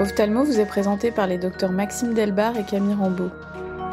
[0.00, 3.28] Ophthalmo vous est présenté par les docteurs Maxime Delbar et Camille Rambeau.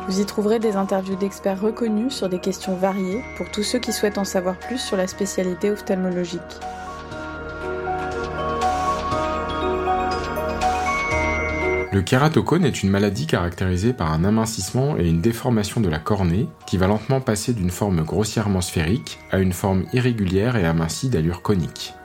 [0.07, 3.91] Vous y trouverez des interviews d'experts reconnus sur des questions variées pour tous ceux qui
[3.91, 6.39] souhaitent en savoir plus sur la spécialité ophtalmologique.
[11.91, 16.48] Le kératocone est une maladie caractérisée par un amincissement et une déformation de la cornée
[16.67, 21.41] qui va lentement passer d'une forme grossièrement sphérique à une forme irrégulière et amincie d'allure
[21.41, 21.96] conique.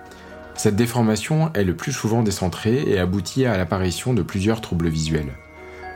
[0.62, 5.32] Cette déformation est le plus souvent décentrée et aboutit à l'apparition de plusieurs troubles visuels.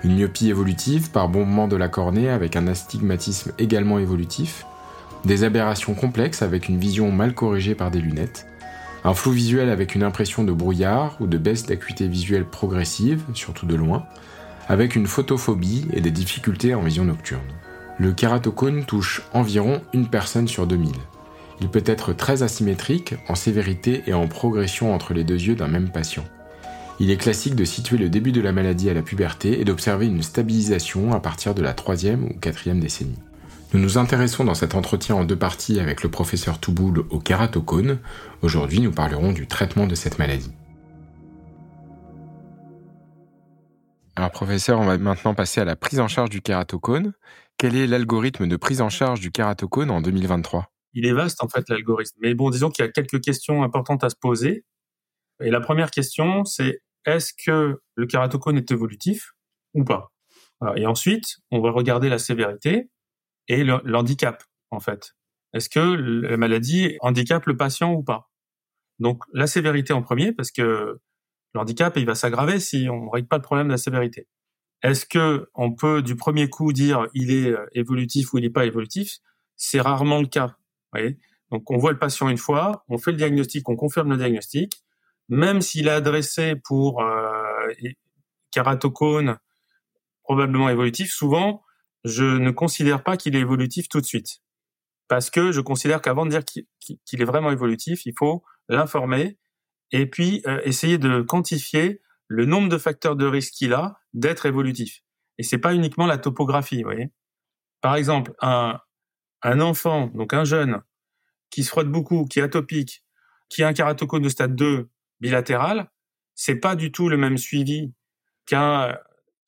[0.03, 4.67] Une myopie évolutive par bombement de la cornée avec un astigmatisme également évolutif,
[5.25, 8.49] des aberrations complexes avec une vision mal corrigée par des lunettes,
[9.05, 13.67] un flou visuel avec une impression de brouillard ou de baisse d'acuité visuelle progressive, surtout
[13.67, 14.05] de loin,
[14.69, 17.55] avec une photophobie et des difficultés en vision nocturne.
[18.01, 20.91] Le kératocone touche environ une personne sur 2000.
[21.61, 25.69] Il peut être très asymétrique en sévérité et en progression entre les deux yeux d'un
[25.69, 26.25] même patient.
[26.99, 30.07] Il est classique de situer le début de la maladie à la puberté et d'observer
[30.07, 33.19] une stabilisation à partir de la troisième ou quatrième décennie.
[33.73, 37.99] Nous nous intéressons dans cet entretien en deux parties avec le professeur Touboul au kératocone.
[38.41, 40.53] Aujourd'hui, nous parlerons du traitement de cette maladie.
[44.15, 47.13] Alors professeur, on va maintenant passer à la prise en charge du kératocone.
[47.59, 51.49] Quel est l'algorithme de prise en charge du kératocone en 2023 Il est vaste en
[51.49, 54.65] fait l'algorithme, mais bon, disons qu'il y a quelques questions importantes à se poser.
[55.45, 59.33] Et la première question, c'est est-ce que le kératocone est évolutif
[59.75, 60.11] ou pas?
[60.77, 62.89] Et ensuite, on va regarder la sévérité
[63.49, 65.13] et l'handicap, en fait.
[65.53, 68.31] Est-ce que la maladie handicape le patient ou pas?
[68.99, 70.99] Donc la sévérité en premier, parce que
[71.55, 74.29] l'handicap, il va s'aggraver si on ne règle pas le problème de la sévérité.
[74.83, 78.51] Est-ce que on peut du premier coup dire il est euh, évolutif ou il n'est
[78.51, 79.19] pas évolutif?
[79.57, 80.57] C'est rarement le cas.
[81.51, 84.83] Donc on voit le patient une fois, on fait le diagnostic, on confirme le diagnostic,
[85.29, 87.69] même s'il est adressé pour euh,
[90.23, 91.63] probablement évolutif, souvent
[92.05, 94.41] je ne considère pas qu'il est évolutif tout de suite.
[95.09, 99.39] Parce que je considère qu'avant de dire qu'il est vraiment évolutif, il faut l'informer
[99.93, 104.47] et puis euh, essayer de quantifier le nombre de facteurs de risque qu'il a d'être
[104.47, 105.03] évolutif.
[105.39, 107.13] Et c'est pas uniquement la topographie, vous voyez.
[107.81, 108.81] Par exemple, un,
[109.43, 110.83] un enfant, donc un jeune,
[111.51, 113.05] qui se frotte beaucoup, qui est atopique,
[113.49, 114.89] qui a un kératocone de stade 2
[115.21, 115.91] bilatéral,
[116.35, 117.93] c'est pas du tout le même suivi
[118.47, 118.99] qu'un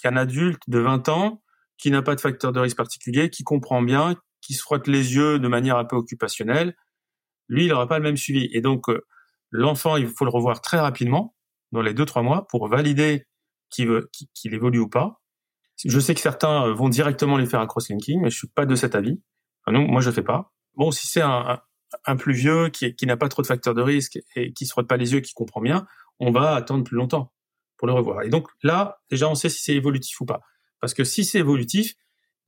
[0.02, 1.42] adulte de 20 ans
[1.76, 5.14] qui n'a pas de facteur de risque particulier, qui comprend bien, qui se frotte les
[5.14, 6.74] yeux de manière un peu occupationnelle,
[7.48, 8.48] lui, il n'aura pas le même suivi.
[8.52, 9.06] Et donc, euh,
[9.50, 11.34] l'enfant, il faut le revoir très rapidement,
[11.72, 13.26] dans les deux trois mois, pour valider
[13.70, 13.88] qu'il
[14.44, 15.20] évolue ou pas.
[15.84, 18.66] Je sais que certains euh, vont directement lui faire un cross-linking, mais je suis pas
[18.66, 19.20] de cet avis.
[19.70, 20.52] Non, moi, je fais pas.
[20.74, 21.60] Bon, si c'est un,
[22.06, 24.72] un, plus vieux qui, qui n'a pas trop de facteurs de risque et qui se
[24.72, 25.86] frotte pas les yeux, qui comprend bien,
[26.20, 27.32] on va attendre plus longtemps
[27.76, 28.22] pour le revoir.
[28.22, 30.40] Et donc là, déjà, on sait si c'est évolutif ou pas.
[30.80, 31.94] Parce que si c'est évolutif,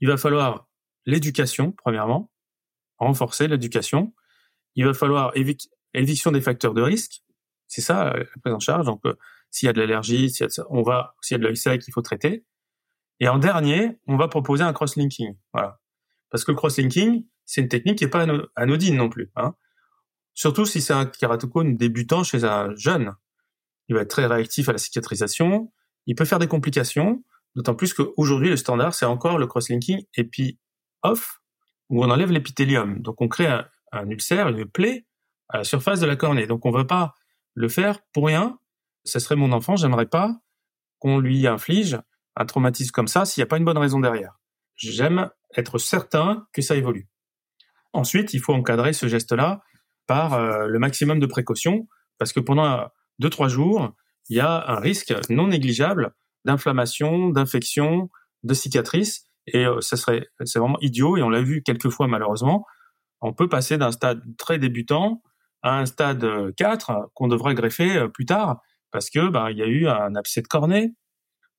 [0.01, 0.69] il va falloir
[1.07, 2.31] l'éducation, premièrement,
[2.99, 4.15] renforcer l'éducation.
[4.75, 5.33] Il va falloir
[5.95, 7.23] éviction des facteurs de risque.
[7.67, 8.87] C'est ça la prise en charge.
[8.87, 9.15] Donc, euh,
[9.51, 11.45] s'il y a de l'allergie, s'il y a de, on va, s'il y a de
[11.45, 12.45] l'œil sec, il faut traiter.
[13.19, 15.37] Et en dernier, on va proposer un cross-linking.
[15.53, 15.81] Voilà.
[16.31, 18.27] Parce que le cross-linking, c'est une technique qui n'est pas
[18.57, 19.31] anodine non plus.
[19.37, 19.55] Hein.
[20.35, 23.13] Surtout si c'est un kératocone débutant chez un jeune.
[23.89, 25.73] Il va être très réactif à la cicatrisation.
[26.07, 27.25] Il peut faire des complications.
[27.57, 31.41] D'autant plus qu'aujourd'hui, le standard, c'est encore le cross-linking épi-off,
[31.89, 33.01] où on enlève l'épithélium.
[33.03, 33.49] Donc, on crée
[33.93, 35.07] un, ulcère, une plaie
[35.49, 36.47] à la surface de la cornée.
[36.47, 37.15] Donc, on ne veut pas
[37.55, 38.59] le faire pour rien.
[39.05, 40.41] Ce serait mon enfant, j'aimerais pas
[41.01, 41.99] qu'on lui inflige
[42.37, 44.39] un traumatisme comme ça s'il n'y a pas une bonne raison derrière.
[44.77, 47.09] J'aime être certain que ça évolue.
[47.93, 49.63] Ensuite, il faut encadrer ce geste-là
[50.07, 51.89] par euh, le maximum de précautions,
[52.19, 52.89] parce que pendant
[53.19, 53.93] deux, trois jours,
[54.29, 56.13] il y a un risque non négligeable
[56.45, 58.11] d'inflammation, d'infection,
[58.43, 59.27] de cicatrices.
[59.47, 61.17] Et euh, ça serait, c'est vraiment idiot.
[61.17, 62.65] Et on l'a vu quelques fois malheureusement.
[63.21, 65.23] On peut passer d'un stade très débutant
[65.63, 68.61] à un stade 4 euh, qu'on devrait greffer plus tard
[68.93, 70.95] parce que bah, il y a eu un abcès de cornée,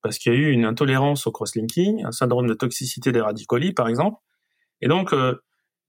[0.02, 3.74] parce qu'il y a eu une intolérance au cross-linking, un syndrome de toxicité des radicolis
[3.74, 4.20] par exemple.
[4.82, 5.14] Et donc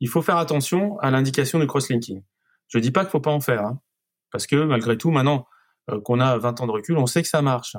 [0.01, 2.23] il faut faire attention à l'indication du cross-linking.
[2.69, 3.81] Je dis pas qu'il faut pas en faire, hein,
[4.31, 5.47] parce que malgré tout maintenant
[6.05, 7.77] qu'on a 20 ans de recul, on sait que ça marche.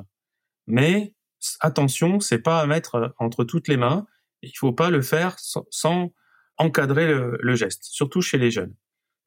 [0.68, 1.14] Mais
[1.60, 4.06] attention, c'est pas à mettre euh, entre toutes les mains.
[4.42, 6.12] Il faut pas le faire sans,
[6.58, 8.76] encadrer le, geste, surtout chez les jeunes.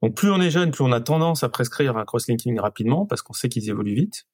[0.03, 3.23] Donc plus on est jeune, plus on a tendance à prescrire un cross-linking rapidement parce
[3.23, 4.27] qu'on sait qu'ils évoluent vite.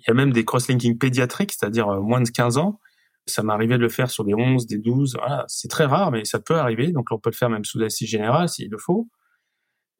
[0.00, 2.80] Il y a même des cross-linking pédiatriques, c'est-à-dire euh, moins de 15 ans.
[3.26, 5.16] Ça m'est arrivé de le faire sur des 11, des 12.
[5.18, 6.92] Voilà, c'est très rare, mais ça peut arriver.
[6.92, 9.08] Donc on peut le faire même sous anesthésie générale s'il le faut.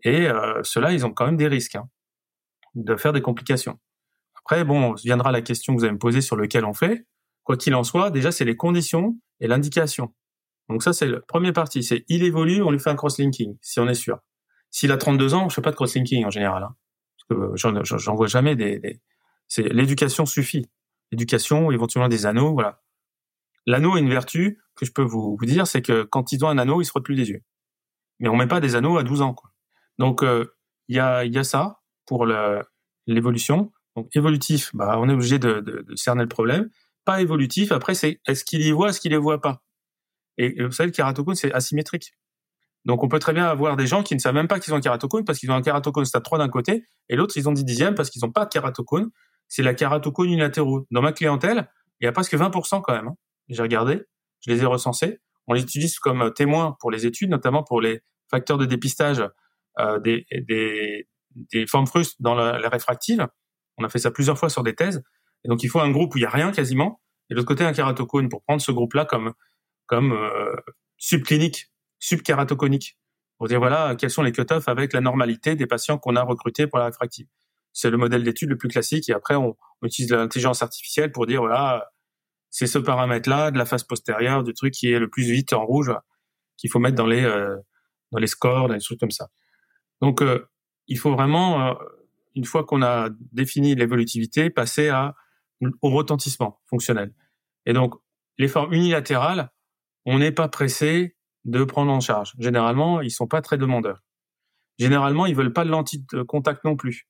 [0.02, 1.88] Et euh, ceux-là, ils ont quand même des risques hein,
[2.74, 3.78] de faire des complications.
[4.36, 7.06] Après, bon, viendra la question que vous allez me poser sur lequel on fait.
[7.44, 10.14] Quoi qu'il en soit, déjà, c'est les conditions et l'indication.
[10.68, 11.82] Donc ça, c'est le premier parti.
[11.82, 14.18] C'est il évolue, on lui fait un cross-linking, si on est sûr.
[14.70, 16.62] S'il a 32 ans, je fais pas de cross-linking en général.
[16.62, 16.76] Hein,
[17.28, 19.00] parce que j'en vois jamais des...
[19.50, 20.70] C'est l'éducation suffit.
[21.12, 22.80] L'éducation, éventuellement des anneaux, voilà.
[23.66, 26.56] L'anneau a une vertu que je peux vous, dire, c'est que quand ils ont un
[26.56, 27.42] anneau, ils se frottent plus les yeux.
[28.20, 29.36] Mais on met pas des anneaux à 12 ans.
[29.98, 30.46] Donc euh,
[30.88, 32.26] il y, a, y a ça pour
[33.06, 33.72] l'évolution.
[33.96, 36.70] Donc évolutif, bah, on est obligé de, cerner le problème.
[37.04, 39.62] Pas évolutif, après c'est est-ce qu'il y voit, est-ce qu'il les voit pas?
[40.38, 42.14] Et vous savez, le kératocone, c'est asymétrique.
[42.86, 44.76] Donc, on peut très bien avoir des gens qui ne savent même pas qu'ils ont
[44.76, 47.52] un kératocone parce qu'ils ont un kératocone stade 3 d'un côté et l'autre, ils ont
[47.52, 49.10] 10 dixièmes parce qu'ils n'ont pas de kératocone.
[49.50, 50.86] C'est la kératocone unilatéraux.
[50.90, 51.68] Dans ma clientèle,
[52.00, 53.08] il y a presque 20% quand même.
[53.08, 53.16] Hein.
[53.48, 54.04] J'ai regardé,
[54.46, 55.20] je les ai recensés.
[55.48, 58.00] On les utilise comme témoins pour les études, notamment pour les
[58.30, 59.22] facteurs de dépistage
[59.80, 63.26] euh, des, des, formes frustes dans la, la, réfractive.
[63.76, 65.02] On a fait ça plusieurs fois sur des thèses.
[65.44, 67.00] Et donc, il faut un groupe où il y a rien quasiment.
[67.28, 69.32] Et de l'autre côté, un kératocone pour prendre ce groupe-là comme
[69.86, 70.54] comme euh,
[70.98, 72.96] subclinique, subkératoconique,
[73.38, 76.68] pour dire voilà quels sont les cut-offs avec la normalité des patients qu'on a recrutés
[76.68, 77.26] pour la réfractive.
[77.72, 81.40] C'est le modèle d'étude le plus classique et après on, utilise l'intelligence artificielle pour dire
[81.40, 81.90] voilà
[82.50, 85.64] c'est ce paramètre-là de la phase postérieure du truc qui est le plus vite en
[85.64, 85.90] rouge
[86.58, 87.56] qu'il faut mettre dans les euh,
[88.12, 89.28] dans les scores, dans les trucs comme ça.
[90.02, 90.46] Donc euh,
[90.86, 91.74] il faut vraiment euh,
[92.34, 95.14] une fois qu'on a défini l'évolutivité passer à
[95.80, 97.14] au retentissement fonctionnel.
[97.64, 97.94] Et donc
[98.36, 99.50] les formes unilatérales
[100.06, 102.34] on n'est pas pressé de prendre en charge.
[102.38, 104.02] Généralement, ils sont pas très demandeurs.
[104.78, 107.08] Généralement, ils veulent pas de lentilles de contact non plus,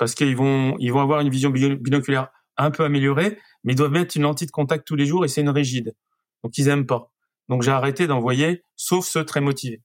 [0.00, 4.22] parce qu'ils vont, avoir une vision binoculaire un peu améliorée, mais ils doivent mettre une
[4.22, 5.94] lentille de contact tous les jours et c'est une rigide.
[6.42, 7.12] Donc ils aiment pas.
[7.50, 9.82] Donc j'ai arrêté d'envoyer, sauf ceux très motivés.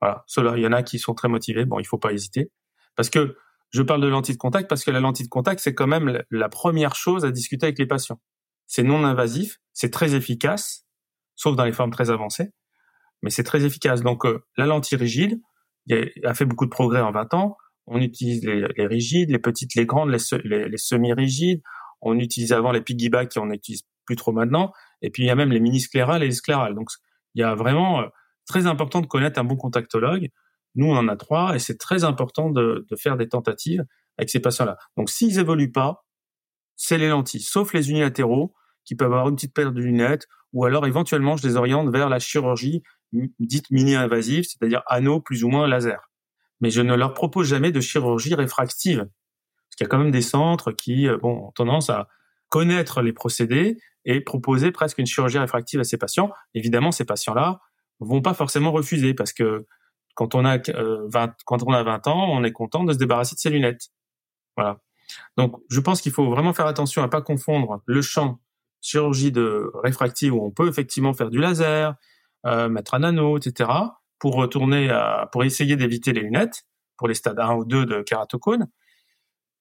[0.00, 0.24] Voilà,
[0.56, 1.64] il y en a qui sont très motivés.
[1.64, 2.50] Bon, il faut pas hésiter,
[2.96, 3.36] parce que
[3.70, 6.22] je parle de lentille de contact parce que la lentille de contact c'est quand même
[6.30, 8.20] la première chose à discuter avec les patients.
[8.66, 10.86] C'est non invasif, c'est très efficace
[11.36, 12.50] sauf dans les formes très avancées,
[13.22, 14.02] mais c'est très efficace.
[14.02, 15.40] Donc euh, la lentille rigide
[16.24, 17.56] a, fait beaucoup de progrès en 20 ans.
[17.86, 21.62] On utilise les, rigides, les petites, les grandes, les, semi-rigides.
[22.00, 24.72] On utilise avant les piggyback qui on n'utilise plus trop maintenant.
[25.02, 26.74] Et puis il y a même les mini-sclérales et les sclérales.
[26.74, 26.88] Donc
[27.34, 28.06] il y a vraiment euh,
[28.46, 30.28] très important de connaître un bon contactologue.
[30.74, 33.84] Nous, on en a trois et c'est très important de, de faire des tentatives
[34.18, 34.76] avec ces patients-là.
[34.96, 36.04] Donc s'ils évoluent pas,
[36.76, 38.54] c'est les lentilles, sauf les unilatéraux
[38.84, 42.08] qui peuvent avoir une petite paire de lunettes ou alors éventuellement je les oriente vers
[42.08, 42.82] la chirurgie
[43.12, 46.10] dite mini-invasive, c'est-à-dire anneau plus ou moins laser.
[46.60, 50.10] Mais je ne leur propose jamais de chirurgie réfractive, parce qu'il y a quand même
[50.10, 52.08] des centres qui euh, bon, ont tendance à
[52.48, 56.30] connaître les procédés et proposer presque une chirurgie réfractive à ces patients.
[56.54, 57.60] Évidemment, ces patients-là
[58.00, 59.66] vont pas forcément refuser, parce que
[60.14, 62.98] quand on a 20, euh, quand on a 20 ans, on est content de se
[62.98, 63.88] débarrasser de ses lunettes.
[64.56, 64.80] Voilà.
[65.36, 68.40] Donc, je pense qu'il faut vraiment faire attention à pas confondre le champ
[68.80, 71.94] chirurgie de réfractive où on peut effectivement faire du laser,
[72.46, 73.70] euh, mettre un anneau, etc.
[74.18, 76.64] pour retourner à, pour essayer d'éviter les lunettes
[76.96, 78.68] pour les stades 1 ou 2 de kératocone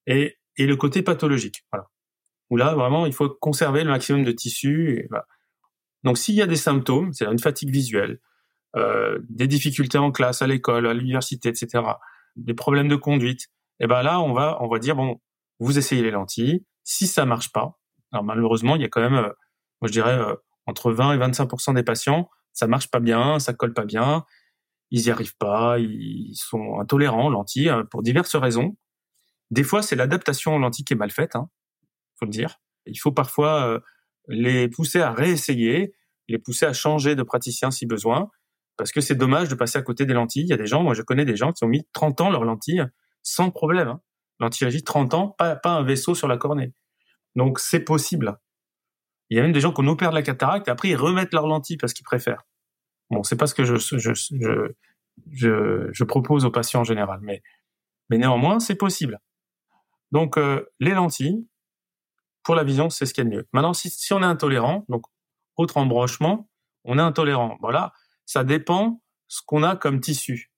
[0.08, 1.66] et, et le côté pathologique.
[1.72, 1.88] Voilà.
[2.50, 5.10] Où là, vraiment, il faut conserver le maximum de tissu.
[6.04, 8.20] Donc, s'il y a des symptômes, c'est une fatigue visuelle,
[8.76, 11.84] euh, des difficultés en classe, à l'école, à l'université, etc.,
[12.36, 13.48] des problèmes de conduite,
[13.80, 15.20] et eh ben là, on va, on va dire bon,
[15.60, 16.66] vous essayez les lentilles.
[16.86, 17.78] Si ça marche pas,
[18.14, 19.30] alors malheureusement, il y a quand même, euh,
[19.82, 20.36] moi je dirais, euh,
[20.66, 24.24] entre 20 et 25% des patients, ça marche pas bien, ça colle pas bien,
[24.92, 28.78] ils y arrivent pas, ils sont intolérants aux lentilles euh, pour diverses raisons.
[29.52, 31.50] Des fois, c'est l'adaptation aux lentilles qui est mal faite, hein,
[32.20, 32.60] faut le dire.
[32.86, 33.82] Il faut parfois
[34.28, 35.94] les pousser à réessayer,
[36.28, 38.30] les pousser à changer de praticien si besoin,
[38.78, 40.44] parce que c'est dommage de passer à côté des lentilles.
[40.44, 42.30] Il y a des gens, moi je connais des gens qui ont mis 30 ans
[42.30, 42.86] leurs lentilles
[43.24, 43.88] sans problème.
[43.88, 44.02] Hein.
[44.40, 46.74] Lentilles rigides, 30 ans, pas, pas un vaisseau sur la cornée.
[47.36, 48.38] Donc c'est possible.
[49.30, 51.48] Il y a même des gens qui opère de la cataracte après ils remettent leurs
[51.48, 52.44] lentilles parce qu'ils préfèrent.
[53.10, 54.14] Bon, c'est pas ce que je, je,
[55.32, 57.44] je, je, propose aux patients en général, mais,
[58.10, 59.20] mais néanmoins c'est possible.
[60.12, 61.48] Donc euh, les lentilles,
[62.44, 63.48] pour la vision, c'est ce qu'il y a de mieux.
[63.54, 65.04] Maintenant, si, si on est intolérant, donc
[65.58, 66.48] autre embranchement,
[66.84, 67.58] on est intolérant.
[67.60, 67.92] Voilà,
[68.26, 70.52] ça dépend ce qu'on a comme tissu.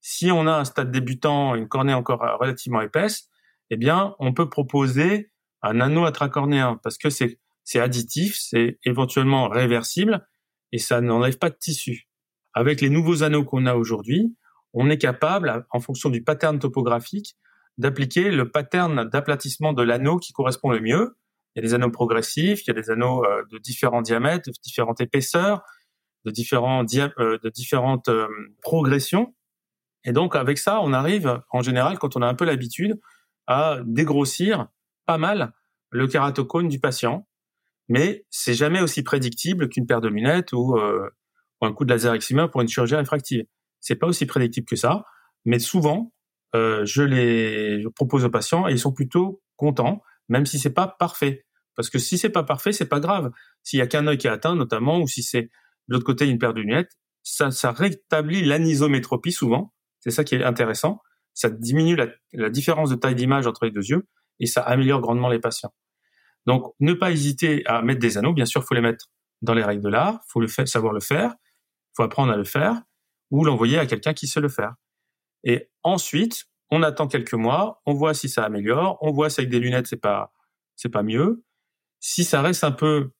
[0.00, 3.28] Si on a un stade débutant, une cornée encore relativement épaisse,
[3.70, 5.32] eh bien, on peut proposer
[5.62, 7.38] un anneau intracornéen parce que c'est
[7.80, 10.26] additif, c'est éventuellement réversible
[10.72, 12.08] et ça n'enlève pas de tissu.
[12.54, 14.34] Avec les nouveaux anneaux qu'on a aujourd'hui,
[14.74, 17.36] on est capable, en fonction du pattern topographique,
[17.78, 21.16] d'appliquer le pattern d'aplatissement de l'anneau qui correspond le mieux.
[21.54, 24.48] Il y a des anneaux progressifs, il y a des anneaux euh, de différents diamètres,
[24.48, 25.62] de différentes épaisseurs,
[26.24, 28.28] de euh, de différentes euh,
[28.62, 29.34] progressions.
[30.04, 32.98] Et donc avec ça, on arrive en général quand on a un peu l'habitude
[33.46, 34.68] à dégrossir
[35.06, 35.52] pas mal
[35.90, 37.26] le kératocone du patient,
[37.92, 41.10] mais c'est jamais aussi prédictible qu'une paire de lunettes ou, euh,
[41.60, 43.44] un coup de laser excimer pour une chirurgie réfractive.
[43.80, 45.04] C'est pas aussi prédictible que ça,
[45.44, 46.10] mais souvent,
[46.54, 50.88] euh, je les propose aux patients et ils sont plutôt contents, même si c'est pas
[50.88, 51.44] parfait.
[51.76, 53.30] Parce que si c'est pas parfait, c'est pas grave.
[53.62, 55.48] S'il y a qu'un œil qui est atteint, notamment, ou si c'est de
[55.88, 59.74] l'autre côté une paire de lunettes, ça, ça rétablit l'anisométropie souvent.
[60.00, 61.02] C'est ça qui est intéressant.
[61.34, 64.08] Ça diminue la, la différence de taille d'image entre les deux yeux
[64.40, 65.74] et ça améliore grandement les patients.
[66.46, 68.32] Donc, ne pas hésiter à mettre des anneaux.
[68.32, 69.06] Bien sûr, faut les mettre
[69.42, 70.20] dans les règles de l'art.
[70.28, 71.34] Faut le savoir le faire.
[71.96, 72.82] Faut apprendre à le faire
[73.30, 74.74] ou l'envoyer à quelqu'un qui sait le faire.
[75.42, 79.50] Et ensuite, on attend quelques mois, on voit si ça améliore, on voit si avec
[79.50, 80.32] des lunettes c'est pas
[80.76, 81.44] c'est pas mieux.
[81.98, 83.10] Si ça reste un peu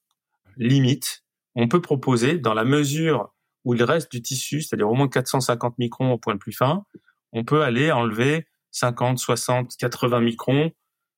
[0.57, 1.25] limite,
[1.55, 5.79] on peut proposer dans la mesure où il reste du tissu, c'est-à-dire au moins 450
[5.79, 6.85] microns au point le plus fin,
[7.33, 10.73] on peut aller enlever 50, 60, 80 microns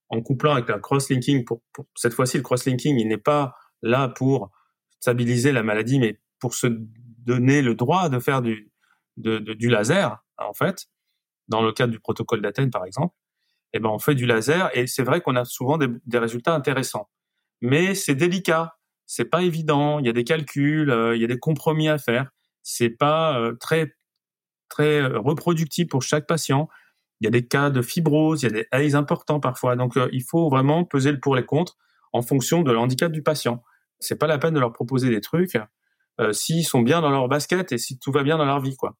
[0.08, 1.44] en couplant avec un cross-linking.
[1.44, 1.62] Pour,
[1.94, 4.50] cette fois-ci, le cross-linking, il n'est pas là pour
[5.00, 6.66] stabiliser la maladie, mais pour se
[7.24, 8.70] donner le droit de faire du,
[9.16, 10.86] laser, en fait
[11.48, 13.14] dans le cadre du protocole d'Athènes par exemple,
[13.74, 17.10] eh ben on fait du laser et c'est vrai qu'on a souvent des, résultats intéressants.
[17.60, 21.28] Mais c'est délicat, c'est pas évident, il y a des calculs, euh, il y a
[21.28, 22.30] des compromis à faire,
[22.62, 23.94] c'est pas euh, très
[24.68, 26.68] très euh, reproductible pour chaque patient.
[27.20, 29.98] Il y a des cas de fibrose, il y a des AIDS importants parfois, donc
[30.12, 31.76] il faut vraiment peser le pour et le contre
[32.12, 33.62] en fonction de l'handicap du patient.
[34.00, 35.56] C'est pas la peine de leur proposer des trucs
[36.32, 38.96] s'ils sont bien dans leur basket et si tout va bien dans leur vie quoi.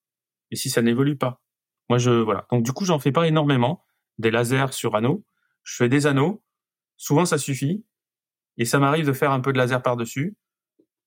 [0.51, 1.43] Et si ça n'évolue pas.
[1.89, 2.47] Moi, je voilà.
[2.51, 3.85] Donc du coup, j'en fais pas énormément
[4.19, 5.25] des lasers sur anneaux.
[5.63, 6.43] Je fais des anneaux.
[6.97, 7.85] Souvent, ça suffit.
[8.57, 10.37] Et ça m'arrive de faire un peu de laser par-dessus.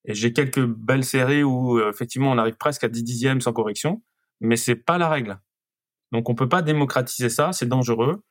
[0.06, 3.54] Et j'ai quelques belles séries où euh, effectivement on arrive presque à 10 dixièmes sans
[3.54, 4.04] correction,
[4.40, 5.40] mais c'est pas la règle.
[6.12, 8.24] Donc on peut pas démocratiser ça, c'est dangereux.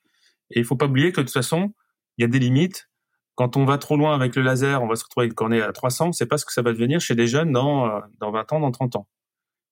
[0.51, 1.75] Et il faut pas oublier que de toute façon,
[2.19, 2.89] il y a des limites.
[3.35, 5.73] Quand on va trop loin avec le laser, on va se retrouver avec cornée à
[5.73, 6.13] 300.
[6.13, 8.61] C'est pas ce que ça va devenir chez des jeunes dans euh, dans 20 ans,
[8.61, 9.09] dans 30 ans.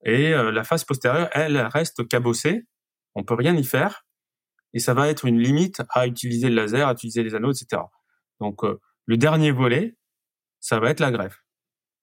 [0.04, 2.66] Et euh, la face postérieure, elle reste cabossée.
[3.14, 4.04] On peut rien y faire.
[4.74, 7.82] Et ça va être une limite à utiliser le laser, à utiliser les anneaux, etc.
[8.40, 9.96] Donc, euh, le dernier volet,
[10.60, 11.44] ça va être la greffe.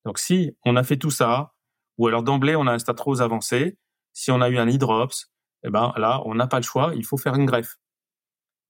[0.06, 1.54] Donc, si on a fait tout ça,
[1.98, 3.78] ou alors d'emblée, on a un stade avancé,
[4.14, 5.31] si on a eu un hydrops,
[5.64, 7.78] eh ben, là, on n'a pas le choix, il faut faire une greffe.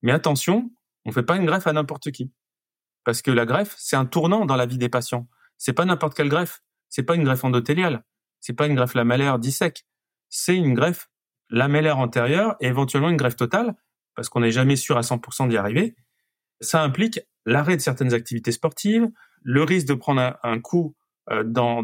[0.02, 0.72] Mais attention,
[1.06, 2.32] on fait pas une greffe à n'importe qui.
[3.04, 5.28] Parce que la greffe, c'est un tournant dans la vie des patients.
[5.58, 6.62] C'est pas n'importe quelle greffe.
[6.90, 8.04] C'est pas une greffe endothéliale
[8.42, 9.86] c'est pas une greffe lamellaire dissèque,
[10.28, 11.10] c'est une greffe
[11.50, 13.76] lamellaire antérieure et éventuellement une greffe totale,
[14.16, 15.96] parce qu'on n'est jamais sûr à 100% d'y arriver.
[16.60, 19.08] Ça implique l'arrêt de certaines activités sportives,
[19.44, 20.96] le risque de prendre un, coup
[21.30, 21.84] euh,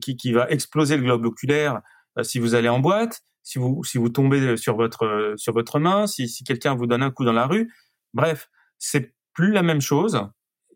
[0.00, 1.82] qui, va exploser le globe oculaire
[2.18, 5.78] euh, si vous allez en boîte, si vous, si vous tombez sur votre, sur votre
[5.78, 7.72] main, si, si quelqu'un vous donne un coup dans la rue.
[8.12, 10.20] Bref, c'est plus la même chose.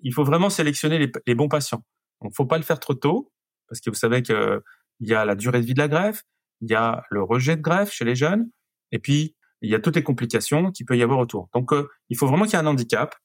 [0.03, 1.85] Il faut vraiment sélectionner les, bons patients.
[2.23, 3.33] Donc, faut pas le faire trop tôt,
[3.69, 4.62] parce que vous savez que
[5.00, 6.23] il y a la durée de vie de la greffe,
[6.61, 8.49] il y a le rejet de greffe chez les jeunes,
[8.93, 11.49] et puis il y a toutes les complications qu'il peut y avoir autour.
[11.53, 13.17] Donc euh, il faut vraiment qu'il y ait un handicap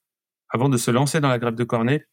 [0.49, 2.05] avant de se lancer dans la greffe de cornée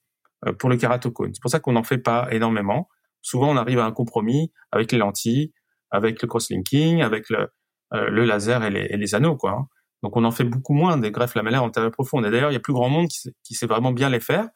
[0.47, 1.33] euh, pour le kératocone.
[1.33, 2.89] C'est pour ça qu'on n'en fait pas énormément.
[3.23, 5.55] Souvent on arrive à un compromis avec les lentilles,
[5.93, 7.49] avec le crosslinking, avec le,
[7.95, 9.53] euh, laser et les, anneaux, quoi.
[9.53, 9.69] Hein.
[10.03, 12.27] Donc on en fait beaucoup moins des greffes lamellaires antérieures profondes.
[12.27, 14.49] Et d'ailleurs, il y a plus grand monde qui sait, vraiment bien les faire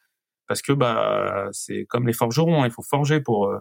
[0.49, 3.53] parce que bah c'est comme les forgerons, il faut forger pour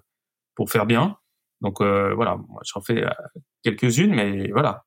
[0.56, 1.18] pour faire bien.
[1.62, 3.10] Donc euh, voilà, moi j'en fais euh,
[3.64, 4.86] quelques-unes, mais voilà,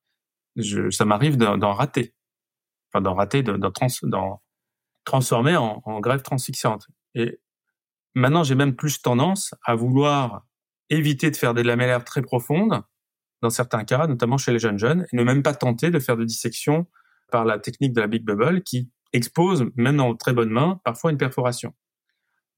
[0.90, 2.14] ça m'arrive d'en rater,
[2.90, 3.88] enfin d'en rater, d'en trans,
[5.04, 6.86] transformer en, en greffe transfixiante.
[7.14, 7.40] Et
[8.14, 10.42] maintenant, j'ai même plus tendance à vouloir
[10.90, 12.82] éviter de faire des lamellaires très profondes
[13.42, 16.16] dans certains cas, notamment chez les jeunes jeunes, et ne même pas tenter de faire
[16.16, 16.86] de dissection
[17.30, 21.10] par la technique de la Big Bubble qui expose, même dans très bonnes mains, parfois
[21.10, 21.74] une perforation.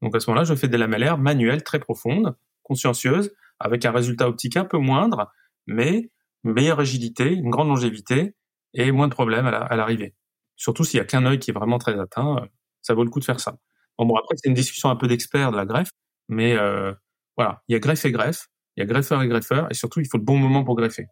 [0.03, 4.29] Donc à ce moment-là, je fais des lamellaires manuelles très profondes, consciencieuses, avec un résultat
[4.29, 5.31] optique un peu moindre,
[5.67, 6.11] mais
[6.45, 8.35] une meilleure rigidité, une grande longévité
[8.73, 10.15] et moins de problèmes à l'arrivée.
[10.57, 12.47] Surtout s'il y a qu'un œil qui est vraiment très atteint, euh,
[12.81, 13.59] ça vaut le coup de faire ça.
[13.99, 15.91] Bon, bon après c'est une discussion un peu d'expert de la greffe,
[16.29, 16.93] mais euh,
[17.41, 20.01] voilà, il y a greffe et greffe, il y a greffeur et greffeur, et surtout
[20.01, 21.07] il faut le bon moment pour greffer.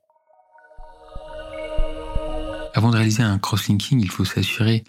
[2.75, 4.85] Avant de réaliser un crosslinking, il faut s'assurer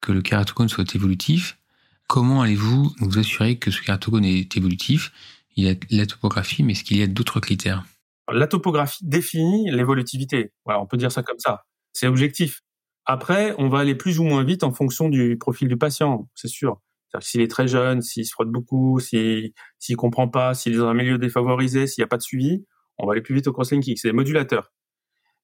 [0.00, 1.58] que le kératocone soit évolutif.
[2.06, 5.12] Comment allez-vous vous assurer que ce kératocone est évolutif?
[5.56, 7.84] Il y a la topographie, mais est-ce qu'il y a d'autres critères?
[8.32, 10.54] La topographie définit l'évolutivité.
[10.64, 11.64] Voilà, on peut dire ça comme ça.
[11.92, 12.62] C'est objectif.
[13.04, 16.48] Après, on va aller plus ou moins vite en fonction du profil du patient, c'est
[16.48, 16.80] sûr.
[17.20, 20.88] S'il est très jeune, s'il se frotte beaucoup, s'il s'il comprend pas, s'il est dans
[20.88, 22.64] un milieu défavorisé, s'il n'y a pas de suivi,
[22.98, 23.96] on va aller plus vite au crosslinking.
[23.96, 24.72] C'est des modulateurs.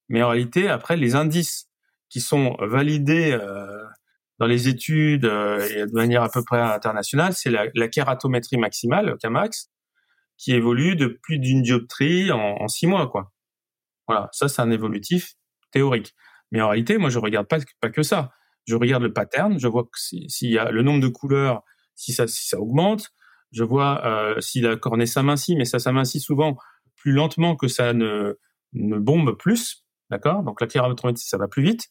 [0.09, 1.71] Mais en réalité, après, les indices
[2.11, 3.85] qui sont validés euh,
[4.39, 9.07] dans les études et de manière à peu près internationale, c'est la, la kératométrie maximale,
[9.07, 9.71] le Kmax,
[10.37, 13.33] qui évolue de plus d'une dioptrie en, en, six mois, quoi.
[14.07, 15.35] Voilà, ça c'est un évolutif
[15.71, 16.15] théorique.
[16.51, 18.33] Mais en réalité, moi je regarde pas, pas que ça.
[18.65, 21.63] Je regarde le pattern, je vois s'il y a le nombre de couleurs,
[21.95, 23.11] si ça, si ça augmente.
[23.53, 26.57] Je vois euh, si la cornée s'amincit, mais ça s'amincit souvent
[26.97, 28.39] plus lentement que ça ne,
[28.73, 30.43] ne bombe plus, d'accord?
[30.43, 31.89] Donc la kératométrie, ça va plus vite.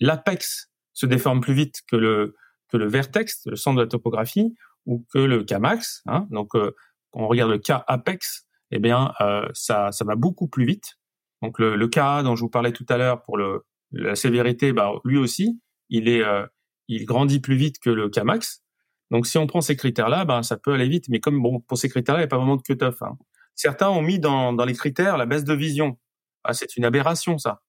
[0.00, 2.34] L'apex se déforme plus vite que le
[2.68, 4.56] que le vertex, le centre de la topographie,
[4.86, 6.02] ou que le Kmax.
[6.06, 6.72] Hein Donc euh,
[7.12, 10.98] quand on regarde le K apex, eh bien euh, ça ça va beaucoup plus vite.
[11.42, 14.72] Donc le, le Ka dont je vous parlais tout à l'heure pour le la sévérité,
[14.72, 16.46] bah, lui aussi, il est euh,
[16.88, 18.62] il grandit plus vite que le Kmax.
[19.10, 21.08] Donc si on prend ces critères-là, ben ça peut aller vite.
[21.08, 23.02] Mais comme bon pour ces critères-là, il n'y a pas vraiment de cut-off.
[23.02, 23.16] Hein.
[23.54, 25.98] Certains ont mis dans, dans les critères la baisse de vision.
[26.44, 27.62] Ah, c'est une aberration ça.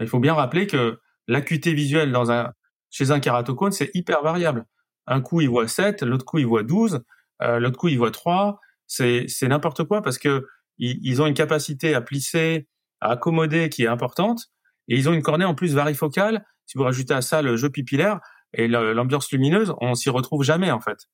[0.00, 2.52] Il faut bien rappeler que l'acuité visuelle dans un
[2.90, 4.66] chez un kératocone, c'est hyper variable.
[5.06, 7.02] Un coup il voit 7, l'autre coup il voit 12,
[7.42, 8.60] euh, l'autre coup il voit 3.
[8.86, 10.46] C'est c'est n'importe quoi parce que
[10.78, 12.68] ils, ils, ont une capacité à plisser,
[13.00, 14.52] à accommoder qui est importante
[14.88, 16.44] et ils ont une cornée en plus varifocale.
[16.72, 18.18] Si vous rajoutez à ça le jeu pupillaire,
[18.54, 21.06] et l'ambiance lumineuse, on s'y retrouve jamais en fait.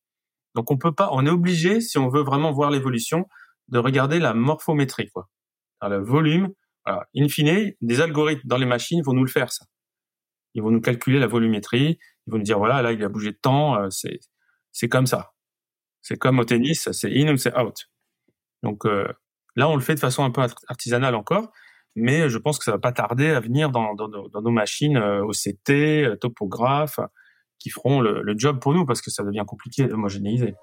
[0.54, 3.26] Donc on peut pas, on est obligé si on veut vraiment voir l'évolution
[3.66, 5.28] de regarder la morphométrie quoi,
[5.82, 6.50] le volume.
[6.86, 7.08] Voilà.
[7.16, 9.66] In fine, des algorithmes dans les machines vont nous le faire ça.
[10.54, 11.98] Ils vont nous calculer la volumétrie,
[12.28, 14.20] ils vont nous dire voilà là il a bougé de temps, euh, c'est
[14.70, 15.32] c'est comme ça.
[16.02, 17.88] C'est comme au tennis, c'est in ou c'est out.
[18.62, 19.12] Donc euh,
[19.56, 21.50] là on le fait de façon un peu artisanale encore,
[21.98, 24.96] mais je pense que ça va pas tarder à venir dans, dans, dans nos machines
[24.96, 27.00] euh, OCT, euh, topographe,
[27.58, 30.54] qui feront le, le, job pour nous parce que ça devient compliqué d'homogénéiser.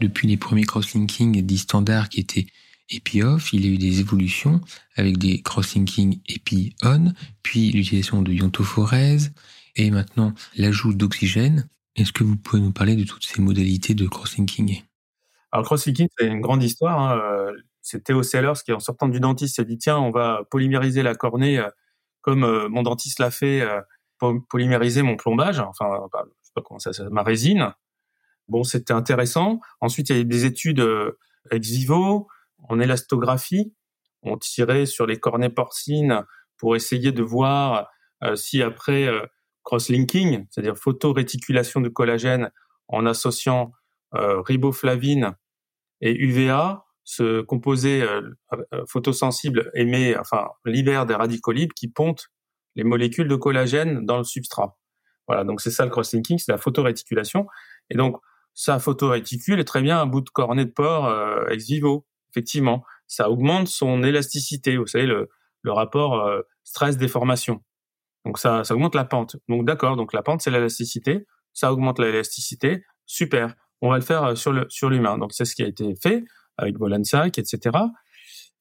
[0.00, 2.46] Depuis les premiers crosslinking dits standards qui étaient
[2.90, 4.60] EPI-OFF, il y a eu des évolutions
[4.96, 7.12] avec des crosslinking EPI-ON,
[7.42, 9.32] puis l'utilisation de iontophorèse
[9.76, 11.68] et maintenant l'ajout d'oxygène.
[11.96, 14.82] Est-ce que vous pouvez nous parler de toutes ces modalités de crosslinking?
[15.52, 16.98] Alors crosslinking, c'est une grande histoire.
[16.98, 17.52] Hein.
[17.82, 21.14] C'est Theo Sellers qui, en sortant du dentiste, s'est dit tiens, on va polymériser la
[21.14, 21.68] cornée euh,
[22.20, 23.80] comme euh, mon dentiste l'a fait euh,
[24.48, 27.74] polymériser mon plombage, enfin, bah, je sais pas comment ça, ma résine.
[28.46, 29.58] Bon, c'était intéressant.
[29.80, 30.84] Ensuite, il y a eu des études
[31.50, 32.28] ex vivo,
[32.68, 33.74] en élastographie.
[34.22, 36.24] On tirait sur les cornées porcines
[36.56, 37.88] pour essayer de voir
[38.36, 39.08] si après
[39.64, 42.52] cross-linking, c'est-à-dire photoréticulation de collagène
[42.86, 43.72] en associant
[44.12, 45.36] riboflavine
[46.00, 48.06] et UVA, ce composé
[48.88, 52.28] photosensible émet, enfin libère des radicaux libres qui pontent
[52.76, 54.78] les molécules de collagène dans le substrat.
[55.26, 57.46] Voilà, donc c'est ça le cross-linking, c'est la photoréticulation.
[57.90, 58.18] Et donc,
[58.54, 62.84] ça photoréticule est très bien un bout de cornet de porc euh, ex vivo, effectivement.
[63.06, 65.28] Ça augmente son élasticité, vous savez, le,
[65.62, 67.62] le rapport euh, stress-déformation.
[68.24, 69.36] Donc ça, ça augmente la pente.
[69.48, 73.54] Donc d'accord, donc la pente c'est l'élasticité, ça augmente l'élasticité, super.
[73.80, 75.18] On va le faire euh, sur le sur l'humain.
[75.18, 76.24] Donc c'est ce qui a été fait
[76.56, 77.78] avec Bolansac, etc.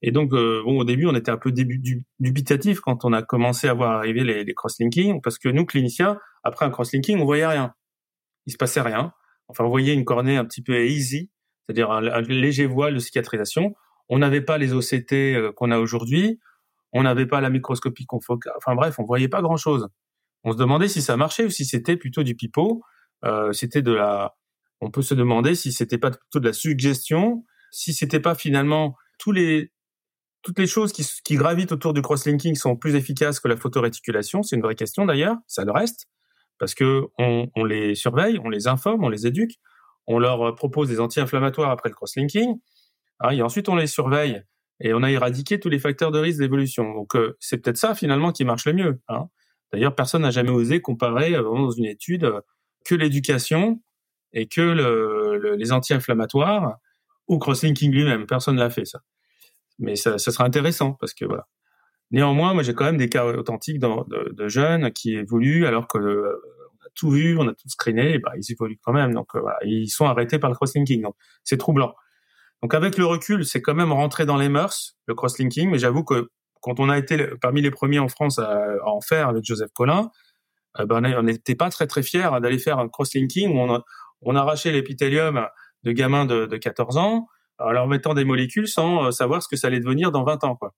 [0.02, 3.68] Et donc, euh, bon, au début, on était un peu dubitatif quand on a commencé
[3.68, 7.74] à voir arriver les, cross-linking, parce que nous, cliniciens, après un cross-linking, on voyait rien.
[8.48, 9.14] Il se passait rien.
[9.48, 11.30] Enfin, on voyait une cornée un petit peu easy,
[11.66, 13.76] c'est-à-dire un, un, léger voile de cicatrisation.
[14.10, 16.40] On n'avait pas les OCT euh, qu'on a aujourd'hui.
[16.94, 18.54] On n'avait pas la microscopie confocale.
[18.58, 19.88] Enfin bref, on voyait pas grand-chose.
[20.44, 22.82] On se demandait si ça marchait ou si c'était plutôt du pipeau.
[23.24, 24.36] Euh, c'était de la.
[24.82, 28.96] On peut se demander si c'était pas plutôt de la suggestion, si c'était pas finalement
[29.18, 29.72] tous les
[30.44, 34.42] toutes les choses qui, gravitent autour du crosslinking sont plus efficaces que la photoréticulation.
[34.42, 36.08] C'est une vraie question d'ailleurs, ça le reste,
[36.58, 39.60] parce que on, les surveille, on les informe, on les éduque,
[40.08, 42.60] on leur propose des anti-inflammatoires après le crosslinking,
[43.20, 44.44] hein, et ensuite on les surveille
[44.80, 46.92] et on a éradiqué tous les facteurs de risque d'évolution.
[46.94, 49.00] Donc euh, c'est peut-être ça finalement qui marche le mieux.
[49.10, 49.28] Hein.
[49.72, 52.42] D'ailleurs, personne n'a jamais osé comparer euh, dans une étude euh,
[52.84, 53.80] que l'éducation
[54.34, 56.78] et que le, le, les anti-inflammatoires
[57.32, 58.28] ou crosslinking lui-même.
[58.28, 59.00] Personne l'a fait ça
[59.82, 61.48] mais ça, ça sera intéressant parce que voilà.
[62.12, 66.86] Néanmoins, moi j'ai quand même des cas authentiques de, jeunes qui évoluent alors que on
[66.86, 69.14] a tout vu, on a tout screené, bah, ils évoluent quand même.
[69.14, 71.02] Donc euh, voilà, ils sont arrêtés par le crosslinking.
[71.02, 71.94] Donc c'est troublant.
[72.62, 76.04] Donc avec le recul, c'est quand même rentré dans les mœurs le crosslinking, mais j'avoue
[76.04, 76.30] que
[76.62, 80.12] quand on a été parmi les premiers en France à, en faire avec Joseph Collin,
[80.80, 83.82] euh, ben, on n'était pas très très fiers d'aller faire un crosslinking où
[84.22, 85.48] on arrachait l'épithélium
[85.84, 89.48] de gamins de, de 14 ans en leur mettant des molécules sans euh, savoir ce
[89.48, 90.74] que ça allait devenir dans 20 ans, quoi.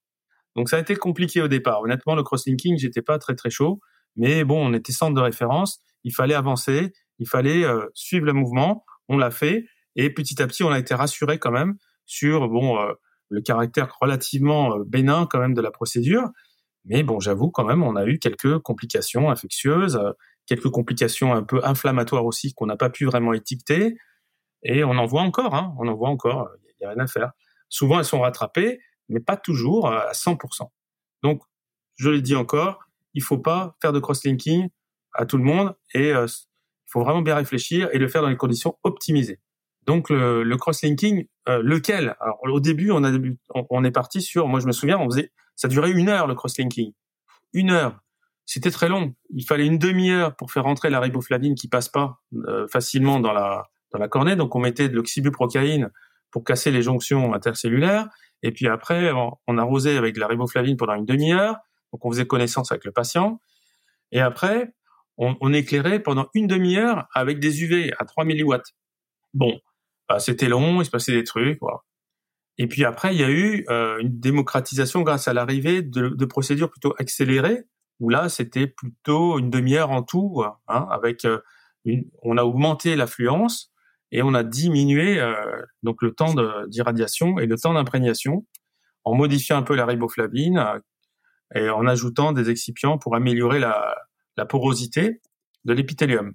[0.55, 1.81] Donc ça a été compliqué au départ.
[1.81, 3.79] Honnêtement, le crosslinking, j'étais pas très très chaud,
[4.15, 8.33] mais bon, on était centre de référence, il fallait avancer, il fallait euh, suivre le
[8.33, 12.49] mouvement, on l'a fait, et petit à petit, on a été rassuré quand même sur
[12.49, 12.93] bon euh,
[13.29, 16.29] le caractère relativement euh, bénin quand même de la procédure.
[16.85, 19.99] Mais bon, j'avoue quand même, on a eu quelques complications infectieuses,
[20.45, 23.95] quelques complications un peu inflammatoires aussi qu'on n'a pas pu vraiment étiqueter.
[24.63, 27.07] Et on en voit encore, hein, on en voit encore, il n'y a rien à
[27.07, 27.31] faire.
[27.69, 30.69] Souvent, elles sont rattrapées, mais pas toujours à 100%.
[31.21, 31.41] Donc,
[31.95, 32.79] je le dis encore,
[33.13, 34.69] il faut pas faire de cross-linking
[35.13, 36.27] à tout le monde et il
[36.87, 39.39] faut vraiment bien réfléchir et le faire dans les conditions optimisées.
[39.85, 42.15] Donc le, cross-linking, euh, lequel?
[42.43, 46.09] Au début, on, est parti sur, moi je me souviens, on faisait, ça durait une
[46.09, 46.93] heure le cross-linking,
[47.53, 47.99] une heure.
[48.45, 49.13] C'était très long.
[49.29, 53.31] Il fallait une demi-heure pour faire rentrer la riboflavine qui passe pas euh, facilement dans
[53.31, 54.35] la la cornée.
[54.35, 55.89] Donc on mettait de l'oxybuprocaïne
[56.31, 58.09] pour casser les jonctions intercellulaires.
[58.41, 59.11] Et puis après,
[59.47, 61.55] on, arrosait avec de la riboflavine pendant une demi-heure.
[61.91, 63.39] Donc on faisait connaissance avec le patient.
[64.11, 64.73] Et après,
[65.17, 68.73] on, éclairait pendant une demi-heure avec des UV à 3 milliwatts.
[69.33, 69.59] Bon,
[70.09, 71.59] bah, c'était long, il se passait des trucs.
[71.61, 71.79] Voilà.
[72.57, 76.69] Et puis après, il y a eu euh, une démocratisation grâce à l'arrivée de, procédures
[76.69, 77.63] plutôt accélérées,
[77.99, 81.39] où là, c'était plutôt une demi-heure en tout, hein, avec euh,
[82.21, 83.72] on a augmenté l'affluence
[84.13, 85.33] et on a diminué euh,
[85.81, 86.35] donc le temps
[86.67, 88.45] d'irradiation et le temps d'imprégnation
[89.03, 90.63] en modifiant un peu la riboflavine
[91.55, 93.95] et en ajoutant des excipients pour améliorer la,
[94.47, 95.19] porosité
[95.65, 96.33] de l'épithélium.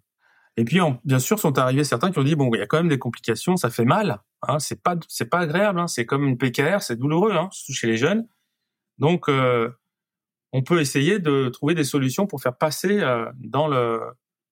[0.56, 2.78] Et puis, bien sûr, sont arrivés certains qui ont dit bon, il y a quand
[2.78, 6.26] même des complications, ça fait mal, hein, c'est pas, c'est pas agréable, hein, c'est comme
[6.26, 8.26] une PKR, c'est douloureux, hein, surtout chez les jeunes.
[8.98, 9.70] Donc, euh,
[10.52, 14.00] on peut essayer de trouver des solutions pour faire passer euh, dans le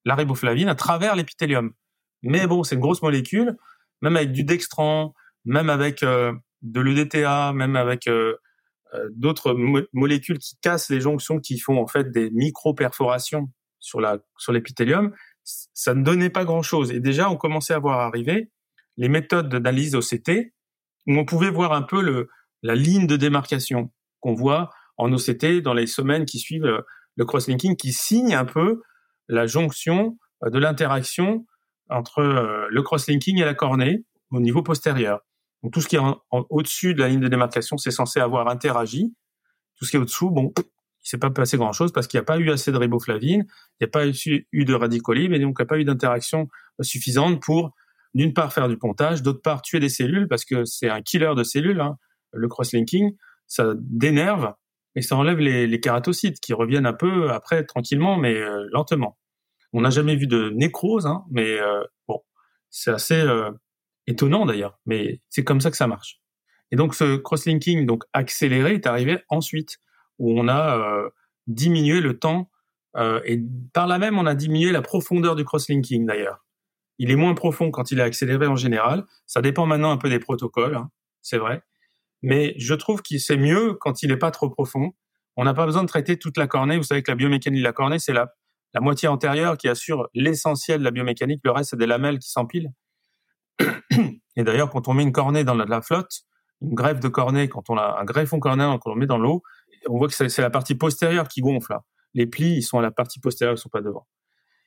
[0.05, 1.73] la riboflavine à travers l'épithélium.
[2.27, 3.57] Mais bon, c'est une grosse molécule,
[4.03, 8.37] même avec du dextran, même avec euh, de l'EDTA, même avec euh,
[8.95, 9.57] euh, d'autres
[9.93, 15.13] molécules qui cassent les jonctions, qui font en fait des micro-perforations sur la sur l'épithélium
[15.47, 16.91] ça ne donnait pas grand-chose.
[16.91, 18.51] Et déjà, on commençait à voir arriver
[18.97, 20.53] les méthodes d'analyse OCT,
[21.07, 22.27] où on pouvait voir un peu
[22.63, 26.67] la ligne de démarcation qu'on voit en OCT dans les semaines qui suivent
[27.17, 28.83] le, cross-linking, qui signe un peu
[29.29, 31.47] la jonction de l'interaction
[31.89, 35.21] entre euh, le cross-linking et la cornée au niveau postérieur.
[35.63, 39.15] Donc tout ce qui est au-dessus de la ligne de démarcation, c'est censé avoir interagi.
[39.79, 42.23] Tout ce qui est au-dessous, bon, il s'est pas passé grand chose parce qu'il n'y
[42.23, 45.57] a pas eu assez de riboflavine, il n'y a pas eu de radicaux et donc
[45.59, 46.49] il n'y a pas eu d'interaction
[46.81, 47.75] suffisante pour
[48.15, 51.33] d'une part faire du pontage, d'autre part tuer des cellules parce que c'est un killer
[51.37, 51.97] de cellules, hein,
[52.33, 53.15] le cross-linking,
[53.47, 54.53] ça dénerve
[54.95, 59.17] et ça enlève les, les kératocytes qui reviennent un peu après tranquillement mais euh, lentement.
[59.77, 62.23] On n'a jamais vu de nécrose, hein, mais euh, bon,
[62.71, 63.51] c'est assez euh,
[64.07, 66.23] étonnant d'ailleurs, mais c'est comme ça que ça marche.
[66.71, 69.77] Et donc ce cross-linking donc accéléré est arrivé ensuite
[70.19, 71.11] où on a euh,
[71.47, 72.51] diminué le temps
[73.27, 73.39] et
[73.75, 76.47] par là même on a diminué la profondeur du crosslinking d'ailleurs.
[76.99, 79.05] Il est moins profond quand il est accéléré en général.
[79.27, 81.63] Ça dépend maintenant un peu des protocoles, hein, c'est vrai.
[82.23, 84.95] Mais je trouve qu'il c'est mieux quand il n'est pas trop profond.
[85.37, 86.79] On n'a pas besoin de traiter toute la cornée.
[86.79, 88.33] Vous savez que la biomécanique de la cornée, c'est la,
[88.77, 91.41] la moitié antérieure qui assure l'essentiel de la biomécanique.
[91.45, 92.73] Le reste, c'est des lamelles qui s'empilent.
[94.37, 96.25] Et d'ailleurs, quand on met une cornée dans la, flotte,
[96.61, 99.17] une greffe de cornée, quand on a un greffon cornéen, quand on le met dans
[99.17, 99.43] l'eau,
[99.89, 101.75] on voit que c'est la partie postérieure qui gonfle.
[102.13, 104.07] Les plis, ils sont à la partie postérieure, ils sont pas devant.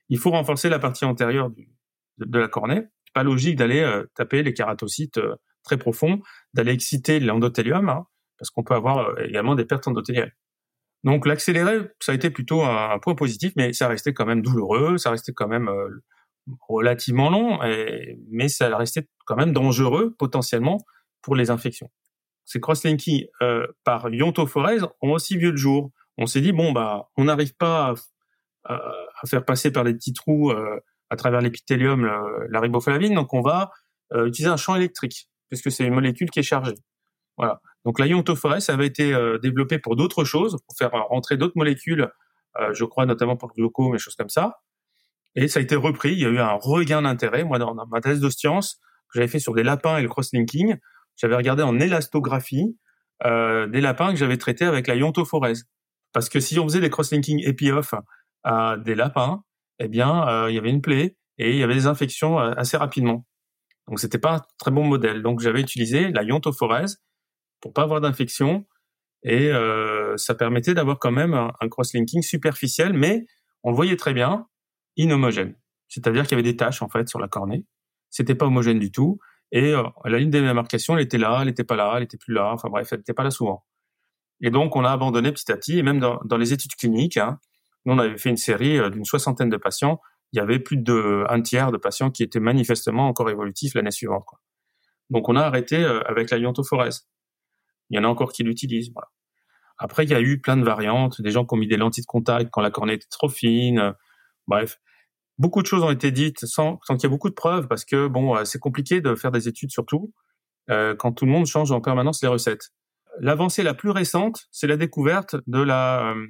[0.10, 1.52] Il faut renforcer la partie antérieure
[2.18, 2.88] de, la cornée.
[3.06, 6.20] C'est pas logique d'aller euh, taper les kératocytes euh, très profonds,
[6.56, 8.08] d'aller exciter l'endothélium, hein,
[8.40, 10.34] parce qu'on peut avoir euh, également des pertes endothéliales.
[11.04, 14.98] Donc l'accéléré, ça a été plutôt un, point positif, mais ça restait quand même douloureux,
[14.98, 15.70] ça restait quand même
[16.68, 17.60] relativement long,
[18.30, 20.78] mais ça restait quand même dangereux potentiellement
[21.22, 21.90] pour les infections
[22.50, 25.92] ces crosslinking euh, par iontophorèse ont aussi vu le jour.
[26.18, 27.94] On s'est dit bon bah on n'arrive pas
[28.66, 28.82] à,
[29.28, 30.80] faire passer par les petits trous euh,
[31.12, 32.06] à travers l'épithélium
[32.50, 33.72] la, riboflavine, donc on va
[34.14, 36.76] euh, utiliser un champ électrique puisque c'est une molécule qui est chargée.
[37.38, 37.62] Voilà.
[37.86, 42.12] Donc la avait été euh, développé pour d'autres choses, pour faire rentrer d'autres molécules,
[42.60, 44.60] euh, je crois notamment pour le glaucome et choses comme ça.
[45.36, 46.12] Et ça a été repris.
[46.12, 47.44] Il y a eu un regain d'intérêt.
[47.44, 50.76] Moi, dans, ma thèse de science que j'avais fait sur des lapins et le crosslinking,
[51.16, 52.76] j'avais regardé en élastographie
[53.26, 54.96] euh, des lapins que j'avais traités avec la.
[56.14, 57.94] Parce que si on faisait des cross-linking épi-off
[58.44, 59.44] à des lapins,
[59.80, 62.54] eh bien, euh, il y avait une plaie et il y avait des infections euh,
[62.58, 63.26] assez rapidement.
[63.88, 65.22] Donc, c'était pas un très bon modèle.
[65.22, 66.24] Donc, j'avais utilisé la
[67.62, 68.66] pour pas avoir d'infection
[69.24, 73.26] et euh, ça permettait d'avoir quand même un, cross-linking superficiel, mais
[73.64, 74.48] on le voyait très bien,
[74.96, 75.56] inhomogène.
[75.88, 77.66] C'est-à-dire qu'il y avait des taches en fait sur la cornée.
[78.10, 79.20] C'était pas homogène du tout
[79.52, 82.18] et euh, la ligne de démarcation, elle était là, elle n'était pas là, elle était
[82.18, 82.52] plus là.
[82.54, 83.66] Enfin bref, elle n'était pas là souvent.
[84.42, 85.80] Et donc, on a abandonné petit à petit.
[85.80, 87.40] Et même dans, les études cliniques, hein,
[87.86, 90.00] nous, on avait fait une série euh, d'une soixantaine de patients.
[90.32, 93.92] Il y avait plus de un tiers de patients qui étaient manifestement encore évolutifs l'année
[93.92, 94.26] suivante.
[95.10, 97.10] Donc, on a arrêté avec la iontophorèse.
[97.90, 98.92] Il y en a encore qui l'utilisent.
[98.94, 99.10] Voilà.
[99.78, 102.04] Après, il y a eu plein de variantes, des gens qui ont mis des lentilles
[102.04, 103.94] de contact quand la cornée était trop fine.
[104.48, 104.80] Bref,
[105.38, 107.86] beaucoup de choses ont été dites sans, sans qu'il y ait beaucoup de preuves parce
[107.86, 110.14] que bon, euh, c'est compliqué de faire des études surtout
[110.70, 112.72] euh, quand tout le monde change en permanence les recettes.
[113.20, 116.28] L'avancée la plus récente, c'est la découverte de la euh,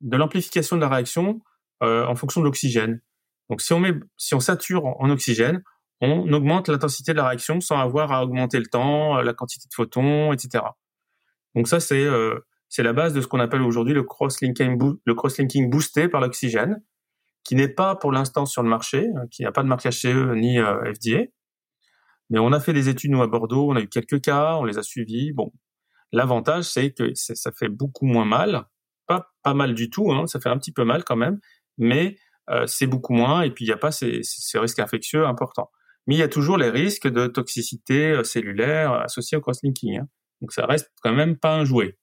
[0.00, 1.40] de l'amplification de la réaction
[1.82, 3.00] euh, en fonction de l'oxygène.
[3.50, 5.62] Donc si on met si on sature en, oxygène,
[6.00, 9.74] on augmente l'intensité de la réaction sans avoir à augmenter le temps, la quantité de
[9.74, 10.64] photons, etc.
[11.54, 12.06] Donc ça c'est
[12.68, 16.82] c'est la base de ce qu'on appelle aujourd'hui le cross-linking boosté par l'oxygène
[17.44, 20.34] qui n'est pas pour l'instant sur le marché, hein, qui n'a pas de marque HCE
[20.36, 21.24] ni euh, FDA.
[22.30, 24.64] Mais on a fait des études nous à Bordeaux, on a eu quelques cas, on
[24.64, 25.32] les a suivis.
[25.32, 25.52] Bon,
[26.12, 28.64] l'avantage c'est que ça fait beaucoup moins mal,
[29.06, 31.40] pas mal du tout, hein, ça fait un petit peu mal quand même,
[31.76, 32.16] mais
[32.48, 34.22] euh, c'est beaucoup moins et puis il n'y a pas ces,
[34.54, 35.70] risques infectieux importants.
[36.06, 40.00] Mais il y a toujours les risques de toxicité euh, cellulaire associés au cross-linking.
[40.42, 41.96] Donc ça reste quand même pas un jouet.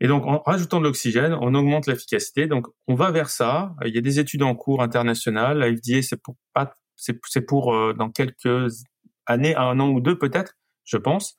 [0.00, 2.46] Et donc, en rajoutant de l'oxygène, on augmente l'efficacité.
[2.46, 3.74] Donc, on va vers ça.
[3.84, 5.58] Il y a des études en cours internationales.
[5.58, 8.84] La FDA, c'est pour pas, c'est pour euh, dans quelques
[9.26, 11.38] années, un an ou deux peut-être, je pense.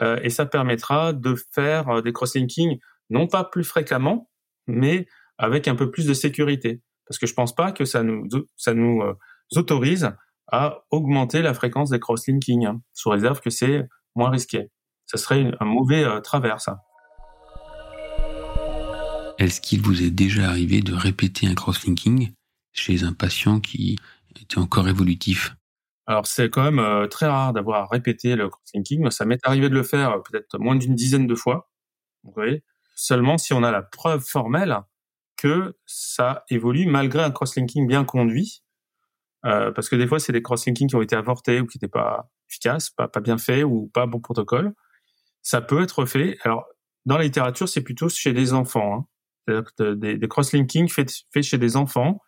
[0.00, 2.78] Euh, et ça permettra de faire euh, des cross-linking
[3.10, 4.30] non pas plus fréquemment,
[4.66, 5.06] mais
[5.38, 6.80] avec un peu plus de sécurité.
[7.06, 9.02] Parce que je pense pas que ça nous, ça nous
[9.56, 10.10] autorise
[10.50, 14.68] à augmenter la fréquence des cross-linking, hein, sous réserve que c'est moins risqué.
[15.08, 16.84] Ça serait un mauvais travers, ça.
[19.38, 22.32] Est-ce qu'il vous est déjà arrivé de répéter un crosslinking
[22.72, 23.96] chez un patient qui
[24.30, 25.54] était encore évolutif?
[26.08, 29.10] Alors c'est quand même euh, très rare d'avoir répété le crosslinking.
[29.10, 31.70] Ça m'est arrivé de le faire euh, peut-être moins d'une dizaine de fois.
[32.24, 32.64] Vous voyez?
[32.96, 34.78] Seulement si on a la preuve formelle
[35.36, 38.64] que ça évolue malgré un crosslinking bien conduit.
[39.44, 41.88] Euh, parce que des fois c'est des crosslinking qui ont été avortés ou qui n'étaient
[41.88, 44.74] pas efficaces, pas, pas bien faits ou pas bon protocole.
[45.48, 46.36] Ça peut être fait.
[46.44, 46.66] Alors
[47.06, 48.94] dans la littérature c'est plutôt chez les enfants.
[48.94, 49.06] Hein
[49.78, 52.20] des, des cross-linking faits fait chez des enfants,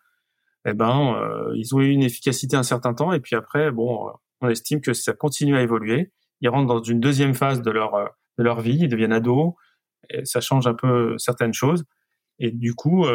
[0.65, 4.07] eh ben, euh, ils ont eu une efficacité un certain temps, et puis après, bon,
[4.07, 6.11] euh, on estime que ça continue à évoluer.
[6.41, 8.05] Ils rentrent dans une deuxième phase de leur euh,
[8.37, 9.53] de leur vie, ils deviennent ados,
[10.09, 11.83] et ça change un peu certaines choses,
[12.39, 13.05] et du coup,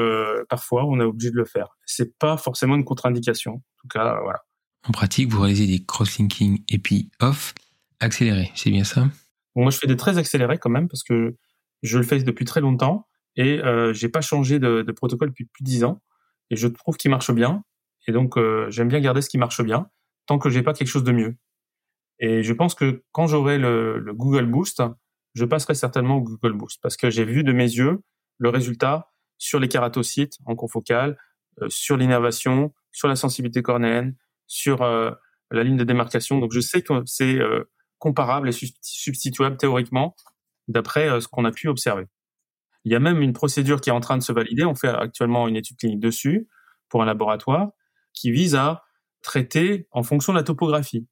[0.49, 1.69] parfois, on est obligé de le faire.
[1.85, 3.55] C'est pas forcément une contre-indication.
[3.55, 4.40] En tout cas, voilà.
[4.87, 7.55] En pratique, vous réalisez des cross-linking puis off
[7.99, 9.09] accélérés, c'est bien ça?
[9.57, 11.37] Moi, je fais des très accélérés quand même parce que
[11.83, 15.62] je le fais depuis très longtemps et euh, j'ai pas changé de, protocole depuis plus
[15.62, 16.03] de dix ans
[16.51, 17.62] et je trouve qu'il marche bien
[18.07, 19.88] et donc euh, j'aime bien garder ce qui marche bien
[20.27, 21.37] tant que j'ai pas quelque chose de mieux.
[22.19, 24.83] Et je pense que quand j'aurai le, le, Google Boost,
[25.35, 28.01] je passerai certainement au Google Boost parce que j'ai vu de mes yeux
[28.38, 31.19] le résultat sur les kératocytes en confocal,
[31.62, 34.14] euh, sur l'innervation, sur la sensibilité cornéenne,
[34.47, 35.11] sur euh,
[35.51, 36.38] la ligne de démarcation.
[36.38, 37.64] Donc je sais que c'est euh,
[37.98, 40.14] comparable et substituable théoriquement
[40.68, 42.06] d'après ce qu'on a pu observer.
[42.85, 44.64] Il y a même une procédure qui est en train de se valider.
[44.64, 46.48] On fait actuellement une étude clinique dessus
[46.88, 47.70] pour un laboratoire
[48.12, 48.85] qui vise à
[49.22, 51.06] traiter en fonction de la topographie.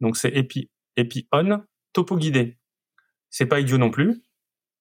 [0.00, 2.58] Donc c'est EPI, EPI on, topo guidé.
[3.30, 4.22] C'est pas idiot non plus.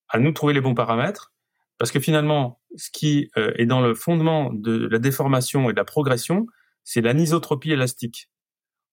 [0.08, 1.34] À nous trouver les bons paramètres.
[1.78, 5.78] Parce que finalement, ce qui euh, est dans le fondement de la déformation et de
[5.78, 6.48] la progression,
[6.84, 8.30] c'est l'anisotropie élastique.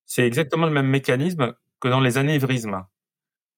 [0.04, 2.84] C'est exactement le même mécanisme que dans les anévrismes.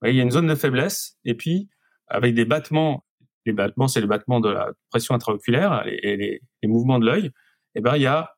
[0.04, 1.68] Il y a une zone de faiblesse, et puis,
[2.08, 3.04] avec des battements
[3.48, 7.30] les battements, c'est le battement de la pression intraoculaire et les, mouvements de l'œil,
[7.74, 8.34] eh ben il y a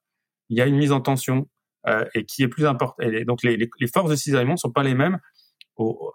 [0.48, 1.48] il y a une mise en tension
[1.86, 3.06] euh, et qui est plus importante.
[3.26, 5.18] Donc les, les, forces de cisaillement sont pas les mêmes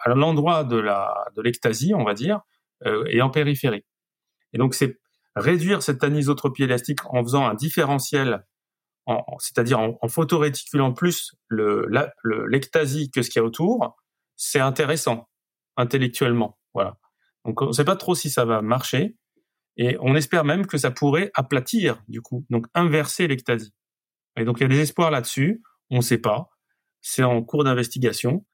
[0.04, 2.41] à l'endroit de la de l'ectasie, on va dire,
[2.86, 3.84] euh, et en périphérie.
[4.54, 4.99] Et donc c'est
[5.36, 8.45] réduire cette anisotropie élastique en faisant un différentiel,
[9.39, 11.87] c'est-à-dire en, photoréticulant plus le
[12.47, 13.95] l'ectasie que ce qu'il y a autour,
[14.35, 15.29] c'est intéressant
[15.77, 16.57] intellectuellement.
[16.73, 16.97] Voilà.
[17.45, 19.15] Donc on ne sait pas trop si ça va marcher
[19.77, 23.73] et on espère même que ça pourrait aplatir du coup, donc inverser l'ectasie.
[24.37, 26.49] Et donc il y a des espoirs là-dessus, on ne sait pas,
[27.01, 28.45] c'est en cours d'investigation,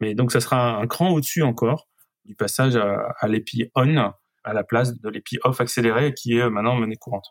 [0.00, 1.88] mais donc ça sera un cran au-dessus encore
[2.24, 3.96] du passage à, à l'épi on
[4.44, 7.26] à la place de l'épi off accéléré qui est maintenant menée courante.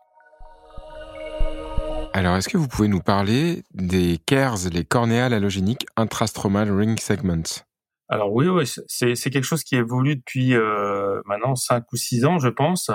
[2.13, 7.63] Alors, est-ce que vous pouvez nous parler des CARES, les cornéales allogéniques intrastromal ring segments?
[8.09, 12.39] Alors oui, oui c'est quelque chose qui évolue depuis euh, maintenant cinq ou six ans,
[12.39, 12.91] je pense.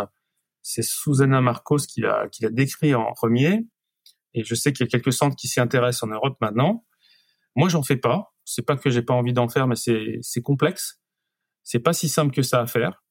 [0.60, 3.64] C'est Susanna Marcos qui l'a qui l'a décrit en premier,
[4.34, 6.84] et je sais qu'il y a quelques centres qui s'y intéressent en Europe maintenant.
[7.54, 8.34] Moi, j'en fais pas.
[8.44, 11.00] C'est pas que j'ai pas envie d'en faire, mais c'est c'est complexe.
[11.62, 13.02] C'est pas si simple que ça à faire.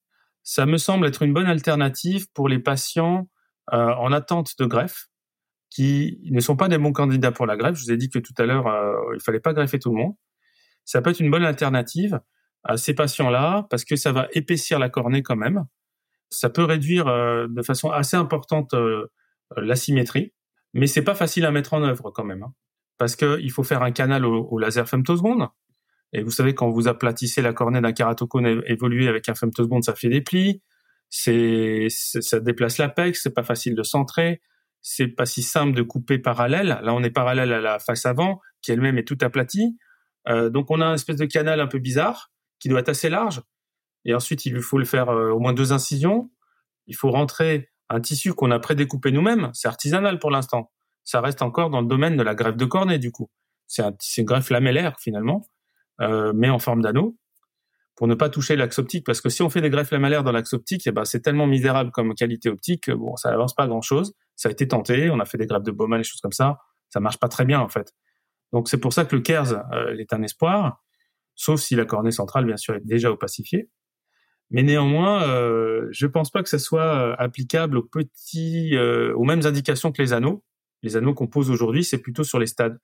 [0.43, 3.27] Ça me semble être une bonne alternative pour les patients
[3.73, 5.07] euh, en attente de greffe
[5.75, 7.75] qui ne sont pas des bons candidats pour la greffe.
[7.75, 9.97] Je vous ai dit que tout à l'heure, euh, il fallait pas greffer tout le
[9.97, 10.15] monde
[10.85, 12.21] ça peut être une bonne alternative
[12.63, 15.65] à ces patients-là parce que ça va épaissir la cornée quand même.
[16.29, 18.73] Ça peut réduire de façon assez importante
[19.57, 20.33] l'asymétrie,
[20.73, 22.53] mais c'est pas facile à mettre en œuvre quand même, hein,
[22.97, 25.47] parce qu'il faut faire un canal au, laser femtoseconde.
[26.13, 29.93] Et vous savez, quand vous aplatissez la cornée d'un kératocone évolué avec un femtoseconde, ça
[29.93, 30.61] fait des plis.
[31.09, 34.41] Ça déplace l'apex, c'est pas facile de centrer
[34.87, 36.79] c'est pas si simple de couper parallèle.
[36.83, 39.79] Là, on est parallèle à la face avant, qui elle-même est toute aplatie.
[40.27, 43.09] Euh, donc, on a une espèce de canal un peu bizarre qui doit être assez
[43.09, 43.41] large.
[44.05, 46.29] Et ensuite, il lui faut le faire euh, au moins deux incisions.
[46.85, 49.49] Il faut rentrer un tissu qu'on a prédécoupé nous-mêmes.
[49.53, 50.71] C'est artisanal pour l'instant.
[51.03, 53.31] Ça reste encore dans le domaine de la greffe de cornée, du coup.
[53.65, 55.49] C'est une greffe lamellaire, finalement,
[55.99, 57.17] euh, mais en forme d'anneau
[57.95, 60.31] pour ne pas toucher l'axe optique, parce que si on fait des greffes lamellaires dans
[60.31, 64.13] l'axe optique, eh ben c'est tellement misérable comme qualité optique, bon, ça n'avance pas grand-chose.
[64.35, 66.57] Ça a été tenté, on a fait des greffes de Bowman, des choses comme ça,
[66.89, 67.93] ça marche pas très bien en fait.
[68.51, 70.83] Donc c'est pour ça que le KERS euh, est un espoir,
[71.35, 73.69] sauf si la cornée centrale bien sûr est déjà opacifiée.
[74.51, 79.23] Mais néanmoins, euh, je pense pas que ça soit euh, applicable aux petits, euh, aux
[79.23, 80.43] mêmes indications que les anneaux.
[80.83, 82.79] Les anneaux qu'on pose aujourd'hui, c'est plutôt sur les stades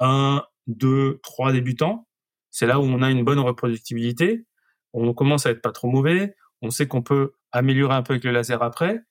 [0.00, 2.06] 1, 2, 3 débutants.
[2.50, 4.44] C'est là où on a une bonne reproductibilité
[4.92, 8.24] on commence à être pas trop mauvais, on sait qu'on peut améliorer un peu avec
[8.24, 9.02] le laser après,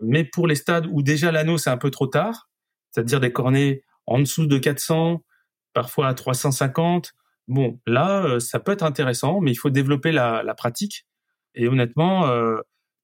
[0.00, 2.48] mais pour les stades où déjà l'anneau c'est un peu trop tard,
[2.90, 5.22] c'est-à-dire des cornées en dessous de 400,
[5.72, 7.12] parfois à 350,
[7.48, 11.06] bon là euh, ça peut être intéressant, mais il faut développer la, pratique.
[11.54, 12.58] Et honnêtement, euh,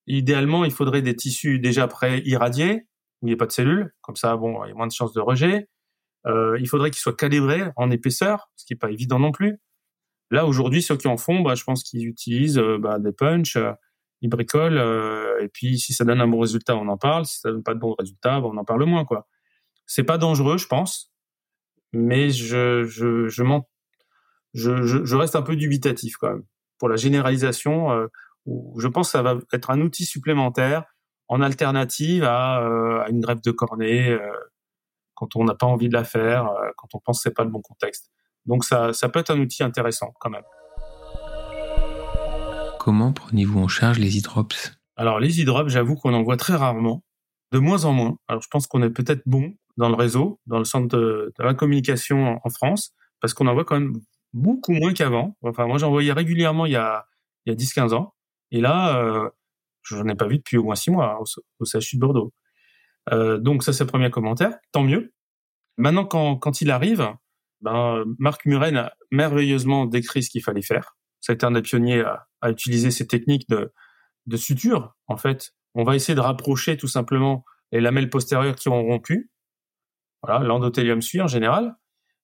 [0.07, 2.87] idéalement il faudrait des tissus déjà pré irradiés
[3.23, 4.93] où il n'y a pas de cellules, comme ça bon il y a moins de
[4.93, 5.69] chances de rejet.
[6.27, 9.59] Euh, il faudrait qu'ils soient calibrés en épaisseur, ce qui n'est pas évident non plus.
[10.33, 13.57] Là, aujourd'hui, ceux qui en font, bah, je pense qu'ils utilisent euh, bah, des punch,
[13.57, 13.73] euh,
[14.23, 17.27] ils bricolent, euh, et puis si ça donne un bon résultat, on en parle.
[17.27, 19.29] Si ça donne pas de bon résultat, bah, on en parle moins, quoi.
[19.85, 21.13] C'est pas dangereux, je pense,
[21.93, 22.77] mais je
[25.15, 26.45] reste un peu dubitatif quand même
[26.79, 28.09] pour la généralisation.
[28.47, 30.85] je pense que ça va être un outil supplémentaire
[31.29, 34.19] en alternative à, une greffe de cornée
[35.15, 37.51] quand on n'a pas envie de la faire, quand on pense que c'est pas le
[37.51, 38.11] bon contexte.
[38.47, 40.43] Donc ça, ça peut être un outil intéressant quand même.
[42.79, 47.05] Comment prenez-vous en charge les e-drops Alors les e-drops, j'avoue qu'on en voit très rarement,
[47.53, 48.17] de moins en moins.
[48.27, 51.55] Alors je pense qu'on est peut-être bon dans le réseau, dans le centre de, la
[51.55, 53.93] communication en, France, parce qu'on en voit quand même
[54.33, 55.37] beaucoup moins qu'avant.
[55.43, 57.07] Enfin moi j'en voyais régulièrement il y a,
[57.47, 58.15] il y a 10-15 ans.
[58.51, 59.31] Et là, euh,
[59.83, 61.25] je n'en ai pas vu depuis au moins 6 mois hein,
[61.61, 62.33] au, CHU de Bordeaux.
[63.13, 65.13] Euh, donc ça c'est le premier commentaire, tant mieux.
[65.79, 67.15] Maintenant quand, quand il arrive,
[67.63, 70.97] ben, Marc Muren a merveilleusement décrit ce qu'il fallait faire.
[71.21, 72.05] Ça a été un des pionniers
[72.41, 74.97] à, utiliser ces techniques de, suture.
[75.07, 79.31] En fait, on va essayer de rapprocher tout simplement les lamelles postérieures qui ont rompu.
[80.23, 81.77] Voilà, l'endothélium suit en général.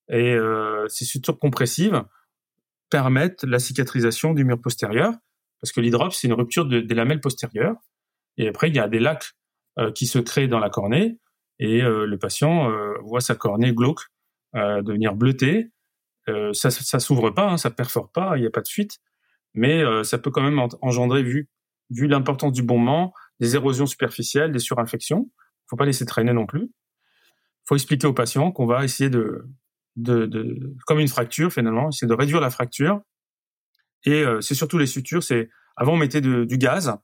[0.08, 2.02] Et euh, ces sutures compressives
[2.90, 5.12] permettent la cicatrisation du mur postérieur,
[5.60, 7.76] parce que l'hydrope, c'est une rupture des lamelles postérieures.
[8.38, 9.32] Et après, il y a des lacs
[9.78, 11.18] euh, qui se créent dans la cornée,
[11.60, 12.72] et euh, le patient
[13.02, 14.02] voit sa cornée glauque
[14.54, 15.70] euh, devenir bleuté.
[16.28, 18.98] Euh, ça, ça s'ouvre pas, hein, ça perfore pas, il n'y a pas de fuite,
[19.54, 21.48] mais euh, ça peut quand même engendrer, vu,
[21.90, 25.30] l'importance du bombement, des érosions superficielles, des surinfections.
[25.66, 26.70] Faut pas laisser traîner non plus.
[27.66, 29.46] Faut expliquer aux patients qu'on va essayer de,
[30.86, 33.00] comme une fracture finalement, essayer de réduire la fracture.
[34.04, 35.22] Et euh, c'est surtout les sutures.
[35.22, 36.94] C'est avant on mettait du gaz.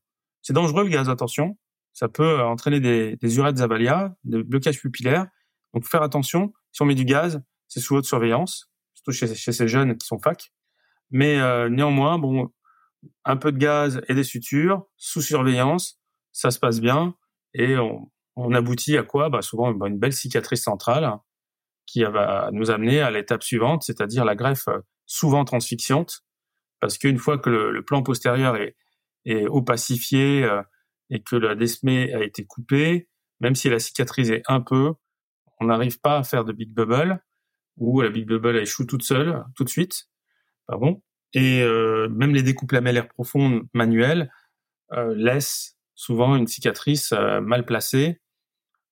[0.43, 1.59] C'est dangereux le gaz, attention.
[1.93, 5.27] Ça peut entraîner des, des urettes zavalia, des blocages pupillaires.
[5.73, 6.53] Donc, faire attention.
[6.75, 10.19] Si on met du gaz, c'est sous haute surveillance, surtout chez, ces jeunes qui sont
[10.19, 10.53] fac.
[11.11, 12.53] Mais euh, néanmoins, bon,
[13.25, 16.01] un peu de gaz et des sutures sous surveillance,
[16.33, 17.15] ça se passe bien.
[17.55, 19.31] Et on, on aboutit à quoi?
[19.31, 21.19] Bah Souvent une belle cicatrice centrale
[21.87, 26.25] qui va nous amener à l'étape suivante, c'est-à-dire la greffe euh, souvent transfixiante,
[26.81, 28.75] parce qu'une fois que le, plan postérieur est,
[29.27, 30.63] est opacifié euh,
[31.11, 33.09] et que la desmée a été coupée,
[33.39, 34.95] même si elle a cicatrisé un peu,
[35.65, 37.23] on n'arrive pas à faire de big bubble
[37.79, 40.09] ou la big bubble échoue toute seule tout de suite.
[40.67, 41.03] Pardon.
[41.33, 44.31] Et euh, même les découpes lamellaires profondes manuelles
[44.93, 48.21] euh, laissent souvent une cicatrice euh, mal placée.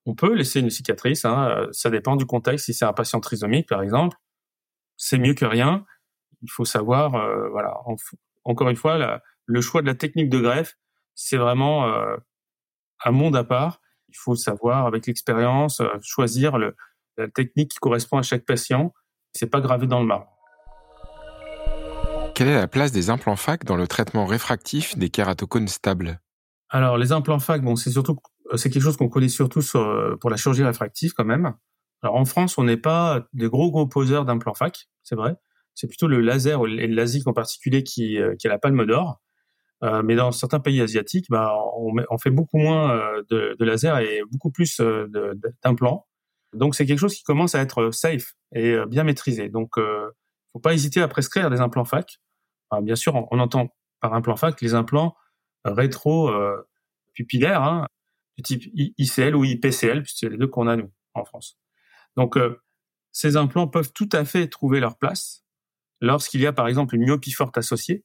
[0.07, 2.67] On peut laisser une cicatrice, hein, ça dépend du contexte.
[2.67, 4.17] Si c'est un patient trisomique, par exemple,
[4.97, 5.85] c'est mieux que rien.
[6.41, 7.11] Il faut savoir,
[7.53, 7.77] voilà.
[8.43, 10.77] encore une fois, le choix de la technique de greffe,
[11.15, 11.87] c'est vraiment
[13.05, 13.82] un monde à part
[14.13, 16.77] il faut savoir, avec l'expérience, euh, choisir le,
[17.17, 18.93] la technique qui correspond à chaque patient.
[19.33, 20.29] C'est pas gravé dans le marbre.
[22.35, 26.21] Quelle est la place des implants FAC dans le traitement réfractif des kératocones stables?
[26.69, 28.19] Alors, les implants FAC, bon, c'est surtout,
[28.53, 31.55] euh, c'est quelque chose qu'on connaît surtout sur, euh, pour la chirurgie réfractive quand même.
[32.03, 35.37] Alors, en France, on n'est pas des gros gros poseurs d'implants FAC, c'est vrai.
[35.75, 39.21] C'est plutôt le laser et le LASIK en particulier qui, qui a la palme d'or.
[39.83, 43.65] Euh, mais dans certains pays asiatiques, bah, on, on fait beaucoup moins euh, de, de
[43.65, 45.09] laser et beaucoup plus euh,
[45.65, 46.07] d'implants.
[46.55, 49.49] Donc c'est quelque chose qui commence à être safe et bien maîtrisé.
[49.49, 50.11] Donc euh,
[50.53, 52.21] faut pas hésiter à prescrire des implants fac.
[52.83, 55.17] bien sûr, on, entend par implant fac les implants
[55.65, 56.31] rétro
[57.15, 57.87] pupillaires hein,
[58.37, 61.59] du type ICL ou IPCL, puisque c'est les deux qu'on a nous en France.
[62.19, 62.39] Donc
[63.13, 65.47] ces implants peuvent tout à fait trouver leur place
[66.03, 68.05] lorsqu'il y a par exemple une myopie forte associée,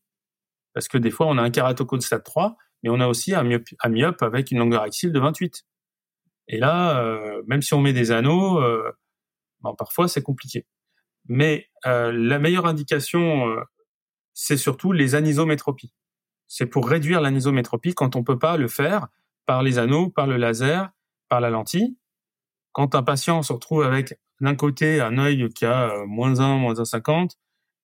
[0.77, 3.41] parce que des fois on a un kératocone stade 3, mais on a aussi un
[3.41, 5.65] myope, avec une longueur axiale de 28.
[6.49, 8.91] Et là, euh, même si on met des anneaux, euh,
[9.75, 10.67] parfois c'est compliqué.
[11.27, 13.55] Mais euh, la meilleure indication,
[14.35, 15.95] c'est surtout les anisométropies.
[16.45, 19.07] C'est pour réduire l'anisométropie quand on peut pas le faire
[19.47, 20.91] par les anneaux, par le laser,
[21.27, 21.97] par la lentille.
[22.71, 26.75] Quand un patient se retrouve avec d'un côté un œil qui a moins 1, moins
[26.75, 27.31] 1,50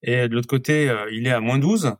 [0.03, 1.95] et de l'autre côté il est à moins 12,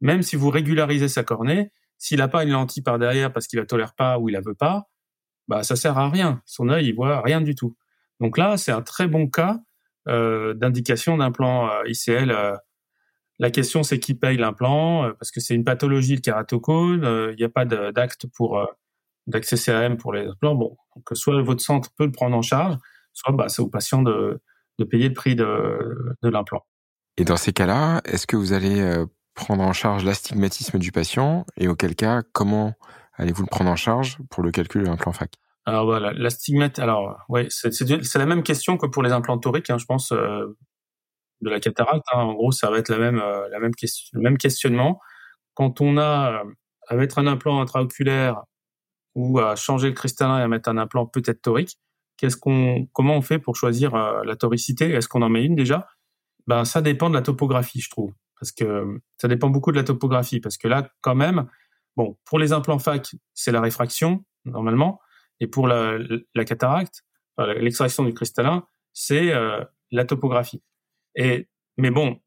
[0.00, 3.58] même si vous régularisez sa cornée, s'il n'a pas une lentille par derrière parce qu'il
[3.58, 4.88] la tolère pas ou il la veut pas,
[5.48, 6.42] bah ça sert à rien.
[6.44, 7.76] Son œil il voit rien du tout.
[8.20, 9.60] Donc là c'est un très bon cas
[10.08, 12.34] euh, d'indication d'implant euh, ICL.
[13.38, 17.30] la question c'est qui paye l'implant parce que c'est une pathologie le kératocone.
[17.32, 18.66] Il n'y a pas d'acte pour
[19.26, 20.54] d'accès CRM pour les implants.
[20.54, 22.76] Bon, donc soit votre centre peut le prendre en charge,
[23.12, 24.40] soit bah, c'est au patient de,
[24.90, 26.64] payer le prix de, l'implant.
[27.16, 31.46] Et dans ces cas-là, est-ce que vous allez euh, prendre en charge l'astigmatisme du patient
[31.56, 32.74] et auquel cas, comment
[33.14, 35.34] allez-vous le prendre en charge pour le calcul de l'implant FAC?
[35.64, 39.84] Alors voilà, l'astigmatisme, alors c'est la même question que pour les implants toriques, hein, je
[39.84, 40.46] pense, euh,
[41.40, 42.04] de la cataracte.
[42.12, 42.18] Hein.
[42.18, 45.00] en gros, ça va être la même, euh, le même questionnement.
[45.54, 46.42] Quand on a
[46.88, 48.42] à mettre un implant intraoculaire
[49.14, 51.78] ou à changer le cristallin et à mettre un implant peut-être torique,
[52.16, 54.90] Qu'est-ce qu'on, comment on fait pour choisir euh, la toricité?
[54.90, 55.88] Est-ce qu'on en met une déjà?
[56.46, 59.84] Ben ça dépend de la topographie, je trouve, parce que ça dépend beaucoup de la
[59.84, 61.46] topographie, parce que là, quand même,
[61.96, 65.00] bon, pour les implants fac, c'est la réfraction normalement,
[65.40, 65.98] et pour la,
[66.46, 67.04] cataracte,
[67.38, 70.62] l'extraction du cristallin, c'est euh, la topographie.
[71.14, 72.20] Et mais bon,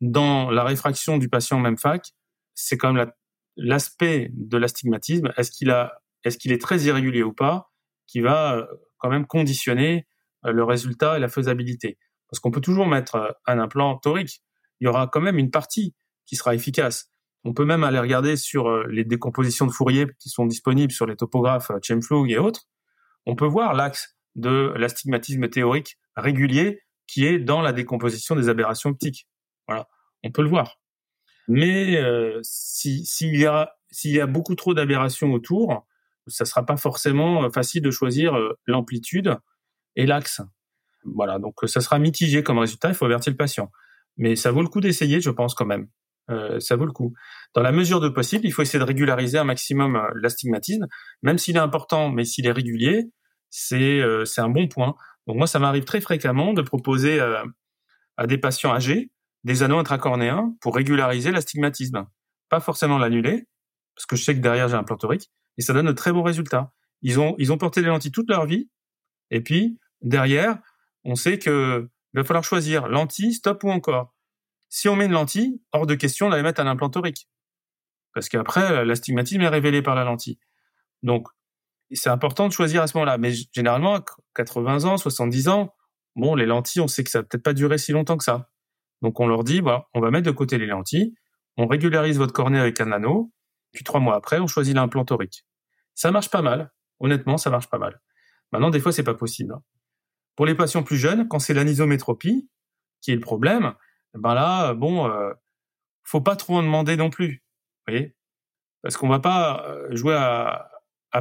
[0.00, 2.12] dans la réfraction du patient même fac,
[2.54, 3.10] c'est quand même
[3.56, 5.32] l'aspect de l'astigmatisme.
[5.36, 7.70] Est-ce qu'il a, est-ce qu'il est très irrégulier ou pas,
[8.06, 8.66] qui va euh,
[8.98, 10.06] quand même conditionner
[10.44, 11.98] euh, le résultat et la faisabilité?
[12.28, 14.42] Parce qu'on peut toujours mettre euh, un implant torique.
[14.82, 15.94] Il y aura quand même une partie
[16.26, 17.10] qui sera efficace.
[17.44, 21.06] On peut même aller regarder sur euh, les décompositions de Fourier qui sont disponibles sur
[21.06, 22.68] les topographes Chemflug et autres.
[23.24, 28.90] On peut voir l'axe de l'astigmatisme théorique régulier qui est dans la décomposition des aberrations
[28.90, 29.28] optiques.
[29.66, 29.88] Voilà,
[30.22, 30.78] on peut le voir.
[31.48, 33.72] Mais euh, s'il y a
[34.04, 35.86] y a beaucoup trop d'aberrations autour,
[36.26, 39.36] ça sera pas forcément euh, facile de choisir euh, l'amplitude
[39.96, 40.40] et l'axe.
[41.04, 42.88] Voilà, donc ça sera mitigé comme résultat.
[42.88, 43.70] Il faut avertir le patient,
[44.16, 45.88] mais ça vaut le coup d'essayer, je pense quand même.
[46.30, 47.14] Euh, ça vaut le coup.
[47.54, 50.86] Dans la mesure de possible, il faut essayer de régulariser un maximum euh, l'astigmatisme,
[51.22, 53.10] même s'il est important, mais s'il est régulier,
[53.50, 54.94] c'est c'est un bon point.
[55.26, 57.20] Donc moi, ça m'arrive très fréquemment de proposer
[58.16, 59.10] à des patients âgés
[59.44, 62.06] des anneaux intracornéens pour régulariser l'astigmatisme.
[62.48, 63.46] Pas forcément l'annuler,
[63.94, 66.12] parce que je sais que derrière j'ai un plan torique, et ça donne de très
[66.12, 66.72] bons résultats.
[67.02, 68.68] Ils ont, ils ont porté des lentilles toute leur vie,
[69.30, 70.58] et puis derrière,
[71.04, 74.14] on sait que il va falloir choisir lentille, stop ou encore.
[74.68, 77.28] Si on met une lentille, hors de question d'aller mettre un implant torique,
[78.14, 80.38] parce qu'après l'astigmatisme est révélé par la lentille.
[81.02, 81.28] Donc
[81.92, 83.18] c'est important de choisir à ce moment-là.
[83.18, 84.00] Mais généralement,
[84.34, 85.74] 80 ans, 70 ans,
[86.16, 88.50] bon, les lentilles, on sait que ça va peut-être pas durer si longtemps que ça.
[89.02, 89.62] Donc on leur dit,
[89.94, 91.14] on va mettre de côté les lentilles,
[91.56, 93.32] on régularise votre cornée avec un anneau,
[93.72, 95.44] puis trois mois après, on choisit l'implant torique.
[95.94, 96.72] Ça marche pas mal.
[97.00, 98.00] Honnêtement, ça marche pas mal.
[98.52, 99.54] Maintenant, des fois, c'est pas possible.
[99.54, 99.62] Hein.
[100.36, 102.48] Pour les patients plus jeunes, quand c'est l'anisométropie
[103.00, 103.74] qui est le problème,
[104.14, 105.32] ben là, bon, euh,
[106.02, 107.42] faut pas trop en demander non plus.
[107.86, 108.14] Voyez
[108.82, 110.68] Parce qu'on va pas euh, jouer à,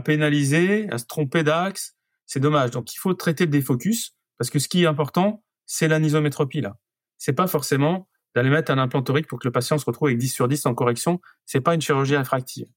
[0.03, 1.95] pénaliser, à se tromper d'axe.
[2.25, 2.71] C'est dommage.
[2.71, 6.77] Donc, il faut traiter le défocus parce que ce qui est important, c'est l'anisométropie là.
[7.17, 10.17] C'est pas forcément d'aller mettre un implant torique pour que le patient se retrouve avec
[10.17, 12.67] 10 sur 10 en correction, c'est pas une chirurgie réfractive.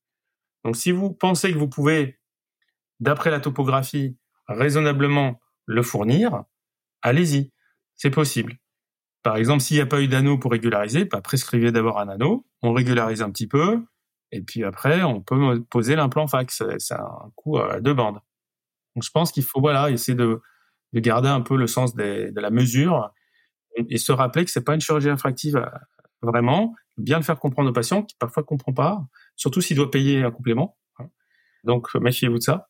[0.64, 2.18] Donc si vous pensez que vous pouvez,
[3.01, 4.16] d'après la topographie,
[4.49, 6.44] raisonnablement le fournir,
[7.02, 7.52] allez-y,
[7.94, 8.56] c'est possible.
[9.22, 12.46] Par exemple, s'il n'y a pas eu d'anneau pour régulariser, bah, prescrivez d'abord un anneau,
[12.62, 13.82] on régularise un petit peu,
[14.32, 16.62] et puis après, on peut poser l'implant fax.
[16.78, 18.20] C'est un coup à deux bandes.
[18.96, 20.40] Donc je pense qu'il faut voilà essayer de,
[20.92, 23.12] de garder un peu le sens de la mesure
[23.76, 25.64] et se rappeler que c'est pas une chirurgie infractive
[26.22, 29.04] vraiment, bien le faire comprendre au patient qui parfois ne comprend pas,
[29.36, 30.78] surtout s'il doit payer un complément.
[30.98, 31.06] Hein.
[31.64, 32.68] Donc méfiez-vous de ça.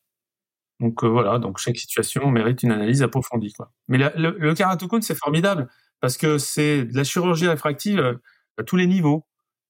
[0.79, 3.53] Donc euh, voilà, donc chaque situation mérite une analyse approfondie.
[3.87, 5.69] Mais le, le c'est formidable
[6.01, 8.15] parce que c'est de la chirurgie réfractive euh,
[8.57, 9.25] à tous les niveaux,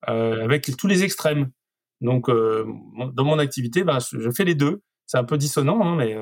[0.09, 1.51] euh, avec tous les extrêmes.
[2.01, 4.81] Donc, dans mon activité, bah, je fais les deux.
[5.05, 6.15] C'est un peu dissonant, hein, mais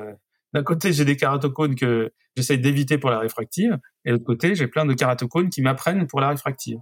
[0.54, 4.54] d'un côté, j'ai des kératocones que j'essaie d'éviter pour la réfractive, et de l'autre côté,
[4.56, 6.78] j'ai plein de kératocones qui m'apprennent pour la réfractive.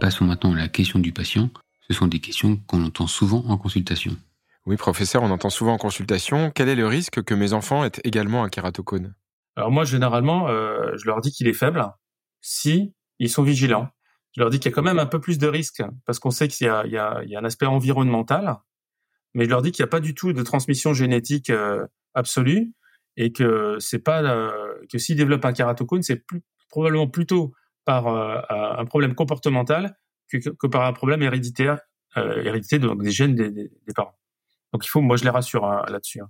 [0.00, 1.50] Passons maintenant à la question du patient.
[1.88, 4.16] Ce sont des questions qu'on entend souvent en consultation.
[4.66, 6.50] Oui, professeur, on entend souvent en consultation.
[6.50, 9.14] Quel est le risque que mes enfants aient également un kératocone?
[9.56, 11.84] Alors moi, généralement, euh, je leur dis qu'il est faible
[12.40, 13.88] si ils sont vigilants.
[14.34, 16.30] Je leur dis qu'il y a quand même un peu plus de risques parce qu'on
[16.30, 18.56] sait qu'il y, a, un aspect environnemental,
[19.34, 22.72] mais je leur dis qu'il n'y a pas du tout de transmission génétique euh, absolue
[23.16, 26.24] et que c'est pas euh, que s'ils développent un kératocone, c'est
[26.68, 27.52] probablement plutôt
[27.84, 29.96] par euh, un problème comportemental
[30.28, 31.78] que, par un problème héréditaire,
[32.16, 34.16] hérédité donc des gènes des parents.
[34.74, 36.20] Donc il faut, moi je les rassure hein, là-dessus.
[36.20, 36.28] Hein.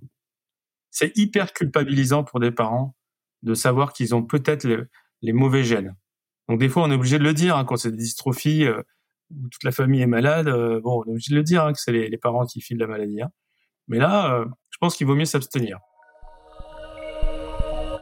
[0.91, 2.95] C'est hyper culpabilisant pour des parents
[3.41, 4.67] de savoir qu'ils ont peut-être
[5.23, 5.95] les, mauvais gènes.
[6.47, 8.83] Donc des fois on est obligé de le dire hein, quand c'est des dystrophies euh,
[9.31, 10.47] où toute la famille est malade.
[10.47, 12.85] Euh, bon, on est obligé de le dire que c'est les, parents qui filent la
[12.85, 13.21] maladie.
[13.87, 15.79] Mais là, euh, je pense qu'il vaut mieux s'abstenir.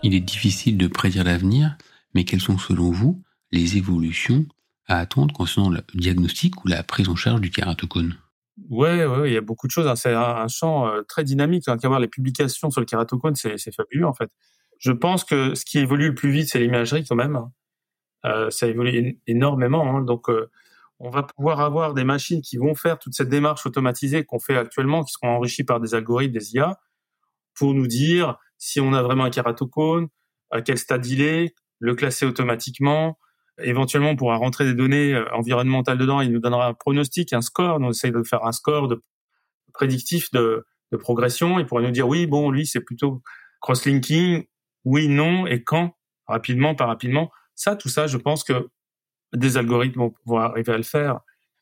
[0.03, 1.77] Il est difficile de prédire l'avenir,
[2.13, 3.23] mais quelles sont selon vous
[3.53, 4.45] les évolutions
[4.87, 8.17] à attendre concernant le diagnostic ou la prise en charge du kératocone
[8.69, 9.87] Ouais, ouais, il y a beaucoup de choses.
[9.87, 9.95] Hein.
[9.95, 11.67] C'est un, champ euh, très dynamique.
[11.67, 11.99] Hein.
[11.99, 14.29] les publications sur le kératocone, c'est, c'est fabuleux en fait.
[14.77, 17.35] Je pense que ce qui évolue le plus vite, c'est l'imagerie quand même.
[17.35, 17.51] Hein.
[18.25, 19.95] Euh, ça évolue énormément.
[19.95, 20.01] Hein.
[20.01, 20.49] Donc, euh,
[20.99, 24.57] on va pouvoir avoir des machines qui vont faire toute cette démarche automatisée qu'on fait
[24.57, 26.79] actuellement, qui seront enrichies par des algorithmes, des IA,
[27.55, 30.07] pour nous dire si on a vraiment un kératocone,
[30.51, 33.17] à quel stade il est, le classer automatiquement,
[33.61, 36.21] Éventuellement, on pourra rentrer des données euh, environnementales dedans.
[36.21, 37.77] Il nous donnera un pronostic, un score.
[37.79, 38.95] On essaye de faire un score
[39.73, 40.65] prédictif de,
[40.99, 41.57] progression.
[41.57, 43.23] Il pourrait nous dire oui, bon, lui, c'est plutôt
[43.61, 44.45] cross-linking.
[44.85, 45.97] Oui, non, et quand?
[46.27, 47.31] Rapidement, pas rapidement.
[47.55, 48.69] Ça, tout ça, je pense que
[49.33, 51.21] des algorithmes vont arriver à le faire.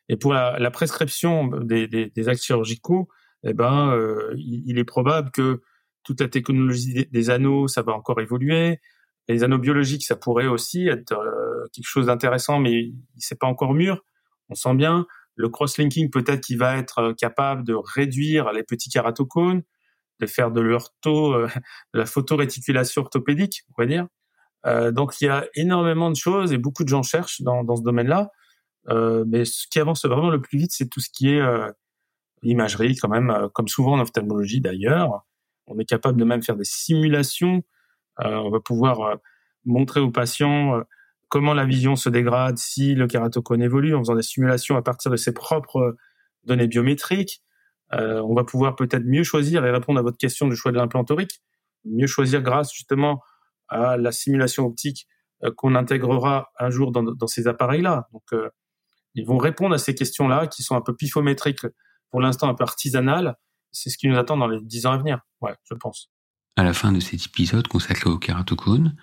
[0.09, 3.07] Et pour la, prescription des, actes chirurgicaux,
[3.43, 5.61] eh ben, euh, il, est probable que
[6.03, 8.81] toute la technologie des, des, anneaux, ça va encore évoluer.
[9.29, 11.40] Les anneaux biologiques, ça pourrait aussi être euh,
[11.73, 14.03] quelque chose d'intéressant, mais c'est pas encore mûr.
[14.49, 15.05] On sent bien.
[15.35, 19.63] Le cross-linking, peut-être qu'il va être euh, capable de réduire les petits kératocones,
[20.21, 21.49] de faire de l'ortho, euh,
[21.93, 24.07] la photoréticulation orthopédique, on va dire.
[24.67, 27.75] Euh, donc il y a énormément de choses et beaucoup de gens cherchent dans, dans
[27.75, 28.29] ce domaine-là.
[28.89, 31.41] Euh, mais ce qui avance vraiment le plus vite, c'est tout ce qui est
[32.43, 35.25] imagerie, quand même, comme souvent en ophtalmologie d'ailleurs.
[35.67, 37.63] On est capable de même faire des simulations
[38.17, 39.17] on va pouvoir
[39.65, 40.81] montrer aux patients
[41.31, 45.09] comment la vision se dégrade si le kératocone évolue en faisant des simulations à partir
[45.09, 45.95] de ses propres
[46.43, 47.41] données biométriques.
[47.91, 51.05] on va pouvoir peut-être mieux choisir et répondre à votre question du choix de l'implant
[51.05, 51.41] torique,
[51.85, 53.21] mieux choisir grâce justement
[53.69, 55.07] à la simulation optique
[55.55, 58.07] qu'on intégrera un jour dans, dans ces appareils-là.
[58.11, 58.23] Donc,
[59.15, 61.65] ils vont répondre à ces questions-là qui sont un peu pifométriques,
[62.09, 63.35] pour l'instant un peu artisanales.
[63.71, 66.11] C'est ce qui nous attend dans les dix ans à venir, ouais, je pense.
[66.57, 68.95] À la fin de cet épisode consacré au kératocone,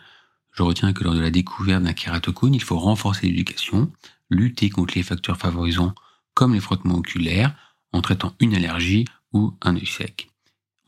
[0.53, 3.91] je retiens que lors de la découverte d'un kératocone, il faut renforcer l'éducation,
[4.31, 5.95] lutter contre les facteurs favorisants
[6.35, 7.55] comme les frottements oculaires
[7.93, 10.31] en traitant une allergie ou un œil sec.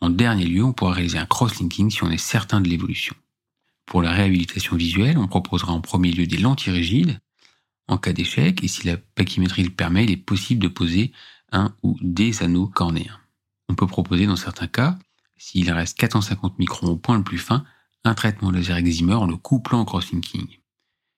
[0.01, 3.15] En dernier lieu, on pourra réaliser un cross-linking si on est certain de l'évolution.
[3.87, 7.19] Pour la réhabilitation visuelle, on proposera en premier lieu des lentilles rigides.
[7.89, 11.13] En cas d'échec, et si la pachymétrie le permet, il est possible de poser
[11.53, 13.19] un ou des anneaux cornéens.
[13.69, 14.97] On peut proposer dans certains cas
[15.37, 17.65] s'il reste 450 microns au point le plus fin,
[18.05, 20.61] un traitement laser excimer en le couplant au crosslinking.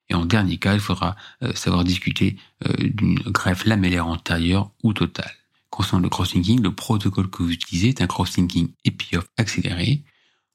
[0.09, 4.93] Et en dernier cas, il faudra euh, savoir discuter euh, d'une greffe lamellaire antérieure ou
[4.93, 5.33] totale.
[5.71, 10.05] Concernant le crosslinking, le protocole que vous utilisez est un crosslinking EPIOF accéléré.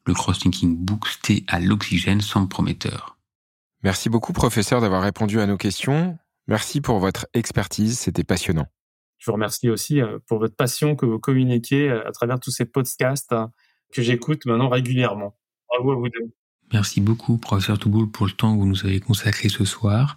[0.06, 3.18] Le crosslinking boosté à l'oxygène semble prometteur.
[3.84, 6.18] Merci beaucoup, professeur, d'avoir répondu à nos questions.
[6.48, 8.68] Merci pour votre expertise, c'était passionnant.
[9.18, 12.66] Je vous remercie aussi euh, pour votre passion que vous communiquez à travers tous ces
[12.66, 13.52] podcasts hein,
[13.92, 15.36] que j'écoute maintenant régulièrement.
[15.70, 16.32] Bravo à vous deux.
[16.74, 20.16] Merci beaucoup, professeur Touboul, pour le temps que vous nous avez consacré ce soir.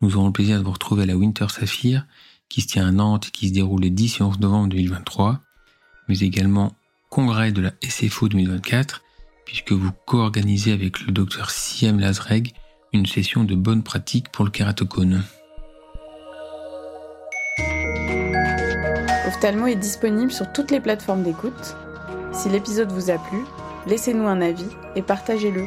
[0.00, 2.06] Nous aurons le plaisir de vous retrouver à la Winter Saphir,
[2.48, 5.40] qui se tient à Nantes et qui se déroule le 10 et 11 novembre 2023,
[6.08, 6.74] mais également
[7.10, 9.02] congrès de la SFO 2024,
[9.44, 12.52] puisque vous co-organisez avec le docteur Siem Lazreg
[12.92, 15.22] une session de bonnes pratiques pour le kératocone.
[19.26, 21.76] Ophthalmo est disponible sur toutes les plateformes d'écoute.
[22.32, 23.38] Si l'épisode vous a plu,
[23.86, 25.64] laissez-nous un avis et partagez-le.